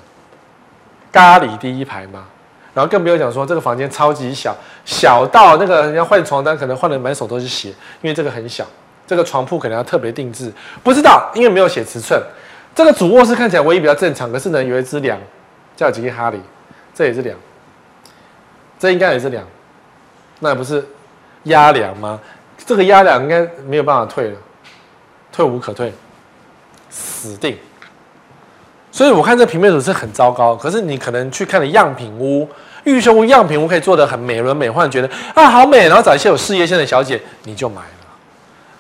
[1.12, 2.26] 咖喱第一排吗？
[2.74, 7.70] 然后更不要讲说这个房间超级小，小到那个人家换床单可能换的满手都是血，
[8.02, 8.64] 因为这个很小，
[9.08, 12.22] 这个床铺可能要特别定制，不知道，因为没有写尺寸。
[12.76, 15.18] 这个主卧室看起来唯一比较正常，可是呢有一只两，
[15.76, 16.40] 叫吉哈里，
[16.94, 17.36] 这也是两，
[18.80, 19.44] 这应该也是两，
[20.40, 20.86] 那不是
[21.44, 22.20] 压两吗？
[22.66, 24.38] 这个压两应该没有办法退了，
[25.32, 25.94] 退无可退，
[26.90, 27.58] 死定。
[28.92, 32.48] 所以我看这平面图是很糟糕，可是你可能去看了样品屋。
[32.84, 38.08] 预售屋样品屋可以做得很美轮美奂，觉得啊好美，然后找一些有事业线的小姐，你就买了。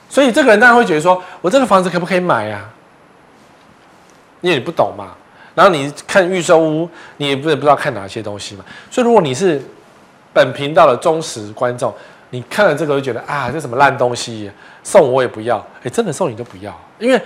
[0.10, 2.70] 所以这个人当然会觉得说，我这个房子可不可以买呀？
[4.39, 5.10] 因为你不懂嘛。
[5.54, 8.64] 然后你看预售屋，你也不不知道看哪些东西嘛。
[8.89, 9.62] 所以如果你是
[10.38, 11.93] 本频道的忠实观众，
[12.29, 14.49] 你看了这个就觉得啊，这什么烂东西，
[14.83, 15.57] 送我也不要。
[15.83, 17.19] 哎，真的送你都不要，因为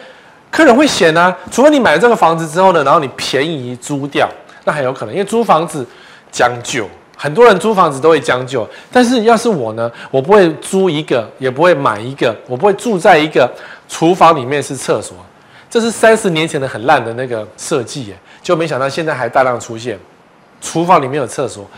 [0.50, 1.38] 客人会嫌啊。
[1.52, 4.30] 除非你买了这个房子之后呢，然后你便宜租掉，
[4.64, 5.86] 那还有可能，因为租房子。
[6.34, 6.88] 将就，
[7.18, 13.54] 很多人租房子都会将就，但是要是我呢，我不会租一个，也不会买一个，我不会住在一个
[13.90, 15.18] 厨房里面是厕所，
[15.70, 20.00] 这是三十年前的很烂的那个设计耶，就没想到现在还大量出现，
[20.62, 21.70] 厨房里面有厕所，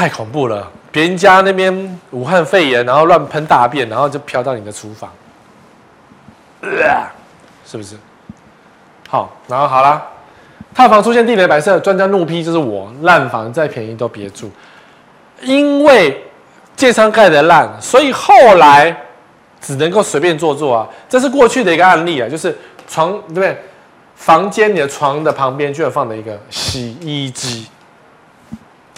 [0.00, 5.12] 太恐怖了，别人家那边武汉肺炎，然后乱喷大便，然后就飘到你的厨房，
[7.66, 7.96] 是不是？
[9.06, 10.02] 好，然后好了。
[10.74, 14.50] 套房出现地雷白色，专家怒批就是我烂房，再便宜都别住，
[15.42, 16.24] 因为
[16.74, 18.96] 建商盖的烂，所以后来
[19.60, 20.88] 只能够随便做做啊。
[21.10, 22.56] 这是过去的一个案例啊，就是
[22.88, 23.54] 床对不对？
[24.14, 27.68] 房间你的床的旁边居然放了一个洗衣机，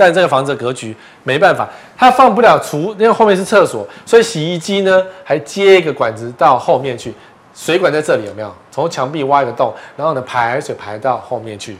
[0.03, 7.15] 但这个房子的格局没办法，它放不了厨，因为后面是厕所，所以洗衣机呢还接一个管子到后面去。
[7.55, 8.53] 水管在这里有没有？
[8.71, 11.77] 从墙壁挖一个洞，然后呢排水排到后面去。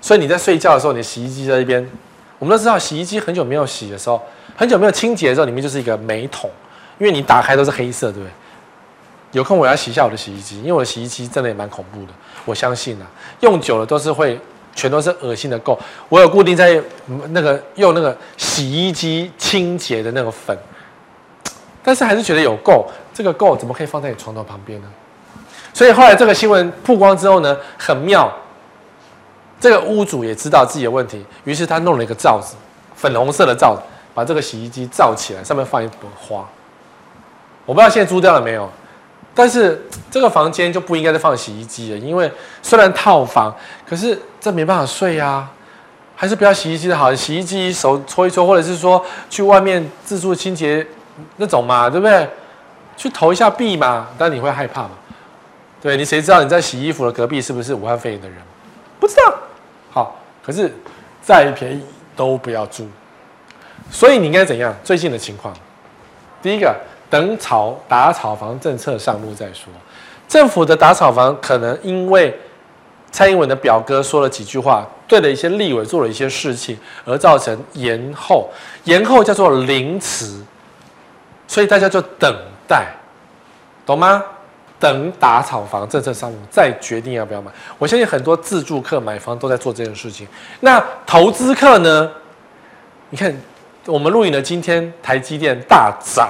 [0.00, 1.88] 所以你在睡觉的时候，你的洗衣机在这边。
[2.40, 4.20] 我们都知道，洗衣机很久没有洗的时候，
[4.56, 6.50] 很久没有清洁的时候，里面就是一个煤桶，
[6.98, 8.32] 因为你打开都是黑色，对不对？
[9.30, 12.08] 有空我要洗一下我的洗衣机，因为我的洗衣机真的也蛮恐怖的。
[12.44, 13.06] 我相信啊，
[13.40, 14.36] 用久了都是会
[14.74, 15.78] 全都是恶心的垢。
[16.08, 16.80] 我有固定在
[17.30, 20.56] 那个用那个洗衣机清洁的那个粉。
[21.84, 24.88] 但是还是觉得有垢，这个垢怎么可以放在你床头旁边呢？
[25.74, 28.32] 所以后来这个新闻曝光之后呢，很妙，
[29.58, 32.54] 这个屋主也知道自己的问题，于是他弄了一个罩子，
[32.94, 33.82] 粉红色的罩子，
[34.14, 36.48] 把这个洗衣机罩起来，上面放一朵花，
[37.66, 38.70] 我不知道现在租掉了没有，
[39.34, 39.80] 但是
[40.10, 42.30] 这个房间就不应该再放洗衣机了，因为
[42.62, 43.54] 虽然套房，
[43.88, 45.50] 可是这没办法睡啊，
[46.14, 50.86] 还是不要洗衣机的好，洗衣机手搓一搓，或者是说去外面自助清洁
[51.36, 52.28] 那种嘛，对不对？
[52.94, 54.90] 去投一下币嘛，但你会害怕嘛？
[55.80, 58.38] 对，你谁知道你在洗衣服的隔壁是不是武汉肺炎的人？
[59.00, 59.34] 不知道。
[59.90, 60.72] 好，可是
[61.22, 61.82] 再便宜
[62.14, 62.86] 都不要租。
[63.90, 64.74] 所以你应该怎样？
[64.84, 65.52] 最近的情况，
[66.42, 66.76] 第一个，
[67.12, 69.70] 等炒打炒房政策上路再说。
[70.26, 72.34] 政府的打炒房可能因为
[73.10, 78.48] 蔡英文的表哥说了几句话，对了一些立委做了一些事情，而造成延后。
[78.84, 80.40] 延后叫做临迟，
[81.46, 82.34] 所以大家就等
[82.66, 82.86] 待，
[83.84, 84.24] 懂吗？
[84.80, 87.52] 等打炒房政策上路再决定要不要买。
[87.76, 90.26] 我相信很多自住客买房都在做这件事情。
[90.60, 92.10] 那投资客呢？
[93.10, 93.36] 你看。
[93.86, 96.28] 我们录影的今天，台积电大涨，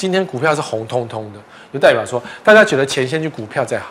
[0.00, 1.38] 今天股票是红彤彤的，
[1.70, 3.88] 就代表说大家觉得钱先去股票再好。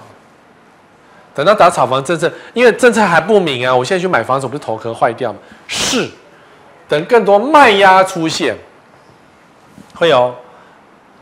[1.36, 5.38] 等到打炒房政策，因为政策还不明啊，我现在去买房子，我不是头壳坏掉吗？
[5.68, 6.10] 是，
[6.88, 8.58] 等更多卖压出现，
[9.94, 10.34] 会有，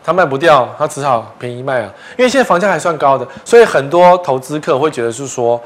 [0.06, 1.94] 他卖不掉，他只好便宜卖啊。
[2.18, 5.62] 因为现在房价还算高的，所以很多投资客会觉得是说。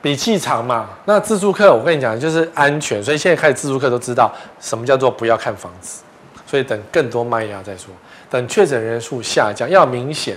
[0.00, 4.30] 比气长嘛，那自住客我跟你讲就是安全，所以现在开始自住客都知道
[4.60, 6.02] 什么叫做不要看房子，
[6.54, 7.92] 所以等更多卖压再说，
[8.30, 10.36] 等确诊人数下降要明显。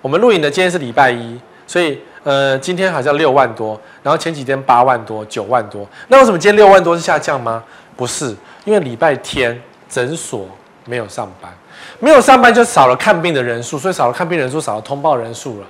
[0.00, 7.62] 我们录影的今天是礼拜一，所以呃今天好像六万多，然后前几天八万多、九万多，那为什么今天六万多是下降吗？
[7.98, 8.34] 不是，
[8.64, 9.60] 因为礼拜天
[9.90, 10.48] 诊所
[10.86, 11.52] 没有上班，
[11.98, 15.66] 没有上班就少了看病的人数，所以少了看病人数，少了通报人数了，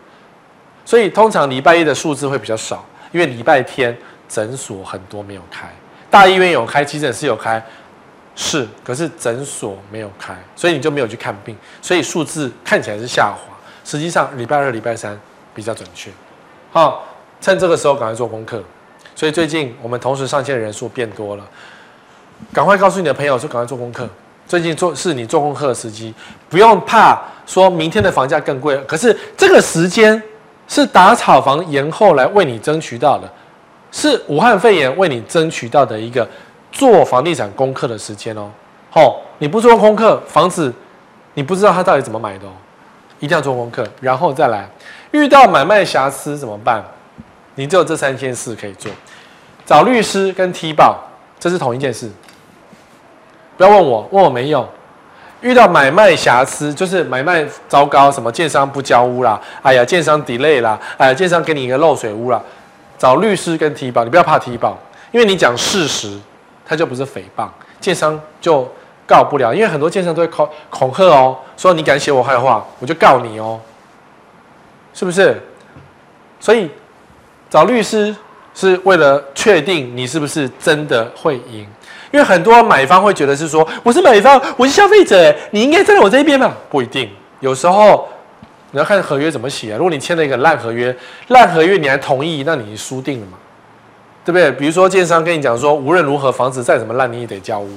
[0.84, 2.84] 所以通常礼拜一的数字会比较少。
[3.10, 3.96] 因为礼拜天
[4.28, 5.66] 诊所很多没有开，
[6.08, 7.60] 大医院有开，急诊室有开，
[8.36, 15.18] 是，可是诊所没有开，所以你就没有去看病，所以数字看起来是下滑，实际上礼拜二、礼拜三
[15.54, 16.10] 比较准确。
[16.70, 17.04] 好，
[17.40, 18.62] 趁这个时候赶快做功课。
[19.14, 21.44] 所以最近我们同时上线的人数变多了，
[22.52, 24.08] 赶快告诉你的朋友说赶快做功课。
[24.46, 26.14] 最近做是你做功课的时机，
[26.48, 30.22] 不用怕说明天的房价更贵，可是这个时间。
[30.68, 33.32] 是打炒房延后来为你争取到的，
[33.92, 36.28] 是武汉肺炎为你争取到的一个
[36.72, 38.50] 做房地产功课的时间哦。
[38.90, 40.72] 好，你不做功课，房子
[41.34, 42.50] 你不知道它到底怎么买的哦，
[43.20, 44.68] 一定要做功课，然后再来。
[45.12, 46.82] 遇到买卖瑕疵怎么办？
[47.54, 48.90] 你只有这三件事可以做：
[49.64, 50.98] 找律师跟踢爆，
[51.38, 52.10] 这是同一件事。
[53.56, 54.66] 不要问我，问我没用。
[55.42, 62.42] 遇到买卖瑕疵，就是买卖糟糕，什么建商不交屋啦，哎呀，建商 delay 啦，哎呀，建商给你一个漏水屋啦，
[62.98, 64.76] 找律师跟提报，你不要怕提报，
[65.12, 66.18] 因为你讲事实，
[66.66, 67.48] 他就不是诽谤，
[67.80, 68.68] 建商就
[69.06, 73.60] 告不了，因为很多建商都会恐恐吓哦，说你敢写我坏话，我就告你哦，
[74.92, 75.40] 是不是？
[76.40, 76.70] 所以
[77.48, 78.14] 找律师
[78.54, 81.66] 是为了确定你是不是真的会赢。
[82.12, 86.52] 因为很多买方会觉得是说，我是买方，我是消费者，你应该站在我这一边嘛？
[86.70, 87.10] 不一定，
[87.40, 88.08] 有时候
[88.70, 89.76] 你要看合约怎么写啊。
[89.76, 90.96] 如果你签了一个烂合约，
[91.28, 93.36] 烂合约你还同意，那你输定了嘛？
[94.26, 94.50] 对不对？
[94.52, 97.70] 比如说建商跟你讲说，无论如何房子再怎么烂，你也得交屋。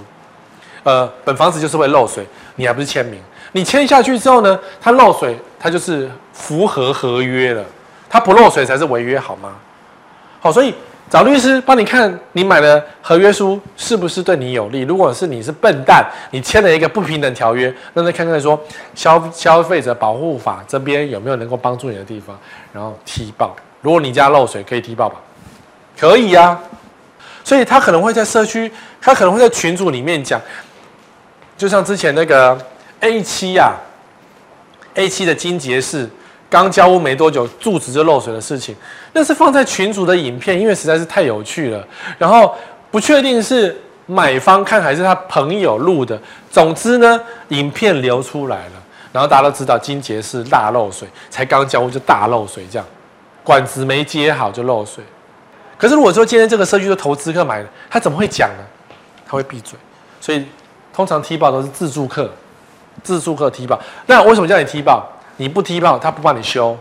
[0.84, 2.26] 呃，本房子就是会漏水，
[2.56, 3.22] 你还不是签名？
[3.52, 7.64] 你签下去之后呢，它漏水，它就是符合合约了，
[8.10, 9.56] 它不漏水才是违约，好吗？
[10.42, 10.74] 好，所以。
[11.12, 14.82] 找律师帮你看，你买的合约书是不是对你有利？
[14.82, 18.62] 如果是你是笨蛋，你签了一个不平等条约，那再看看说
[18.94, 22.38] 消消费者保护法这边有没有能够帮助你的地方，
[22.72, 23.56] 然后踢爆。
[23.82, 25.16] 如果你家漏水，可以踢爆吧？
[26.00, 26.60] 可以呀、啊。
[27.44, 28.72] 所以他可能会在社区，
[29.02, 30.40] 他可能会在群组里面讲，
[31.58, 32.58] 就像之前那个
[33.00, 33.74] A 七呀
[34.94, 36.10] ，A 七的金杰士。
[36.52, 38.76] 刚交屋没多久，柱子就漏水的事情，
[39.14, 41.88] 那是放在群组的影片，因为实在是太有趣了。
[42.18, 42.56] 然后
[42.90, 46.20] 不确定是买方看还是他朋友录的，
[46.50, 48.72] 总之呢，影片流出来了，
[49.12, 52.88] 然后大家都知道金杰是大漏水，才刚交屋就大漏水，这样
[53.44, 55.04] 管子没接好就漏水。
[55.80, 58.64] 可是如果说今天这个社区的投资客买的，他怎么会讲呢？
[59.26, 59.80] 他会闭嘴。
[60.20, 60.46] 所以
[60.94, 62.30] 通常踢爆都是自住客，
[63.02, 63.80] 自住客踢爆。
[64.06, 65.08] 那为什么叫你踢爆？
[65.38, 66.78] 你不踢爆，他不帮你修。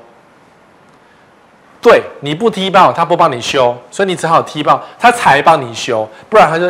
[1.81, 6.69] 对，你不踢爆，他不帮你修，所以你只好踢爆，他才帮你修，不然他就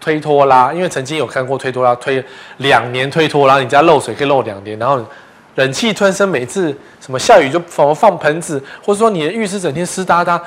[0.00, 0.72] 推拖拉。
[0.72, 2.24] 因为曾经有看过推拖拉，推
[2.56, 5.04] 两年推拖拉，你家漏水可以漏两年，然后
[5.54, 10.42] 忍气吞声，每次什么下雨就放放盆子，或者说你的浴室整天湿哒哒，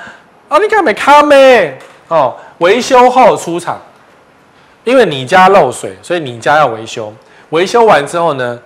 [0.50, 1.78] 啊，你看没看没？
[2.08, 3.80] 哦，维修后出厂，
[4.82, 7.14] 因为你家漏水，所以你家要维修。
[7.50, 8.58] 维修完之后呢，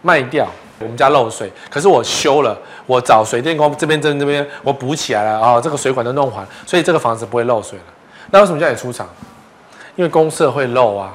[0.00, 0.48] 卖掉。
[0.78, 7.84] 我们家漏水，可是我修了，我找水电工这边、这边、这边，我补起来了啊、哦，这个水管都弄完，所以这个房子不会漏水了。
[8.30, 9.06] 那为什么叫你出场？
[9.96, 11.12] 因为公社会漏啊，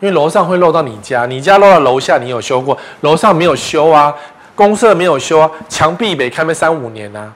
[0.00, 4.14] 因为楼上会漏到你家，你家漏到楼下，你有修过，楼上没有修啊，
[4.54, 7.32] 公社没有修啊，墙壁没开没三五年啊，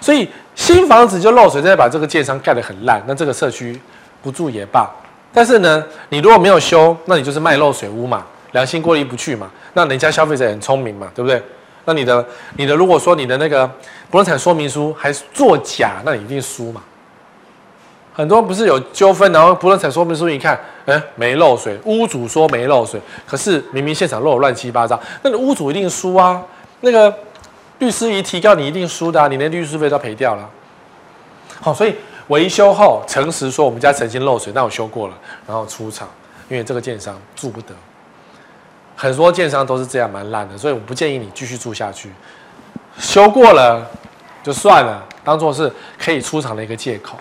[0.00, 3.80] 所以新房子就漏水，再把这个建商盖得很烂，那这个社区
[4.22, 4.90] 不住也罢。
[5.32, 9.50] 但是呢，你如果没有修，那你就是卖漏水屋嘛，良心过意不去嘛。
[9.72, 11.42] 那人家消费者很聪明嘛，对不对？
[11.86, 12.24] 那你的
[12.56, 13.66] 你的如果说你的那个
[14.10, 16.82] 不动产说明书还作假，那你一定输嘛。
[18.12, 26.40] 很多不是有纠纷，然后不动产说明书一看，哎，没漏水，屋主说没漏水，可是明明现场漏乱七八糟，那个屋主一定输啊。
[26.82, 27.12] 那个
[27.82, 30.48] 律师一提告，你一定输的，你连律师费都赔掉了。
[31.60, 31.92] 好，所以
[32.28, 35.18] 维修后诚实说，我们家曾经漏水，那我修过了，
[35.48, 36.08] 然后出厂，
[36.48, 37.74] 因为这个建商住不得。
[38.94, 42.08] 很多建商都是这样蛮烂的，所以我不建议你继续住下去。
[43.00, 43.84] 修过了
[44.44, 45.68] 就算了，当做是
[45.98, 47.18] 可以出厂的一个借口。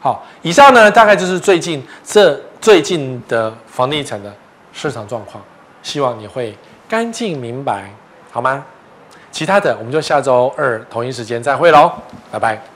[0.00, 4.32] 好，以上呢大概就是最近这最近的房地产的
[4.72, 5.44] 市场状况，
[5.82, 6.56] 希望你会
[6.88, 7.90] 干净明白，
[8.30, 8.64] 好吗？
[9.34, 11.90] 其他的我们就下周二同一时间再会喽，
[12.30, 12.73] 拜拜。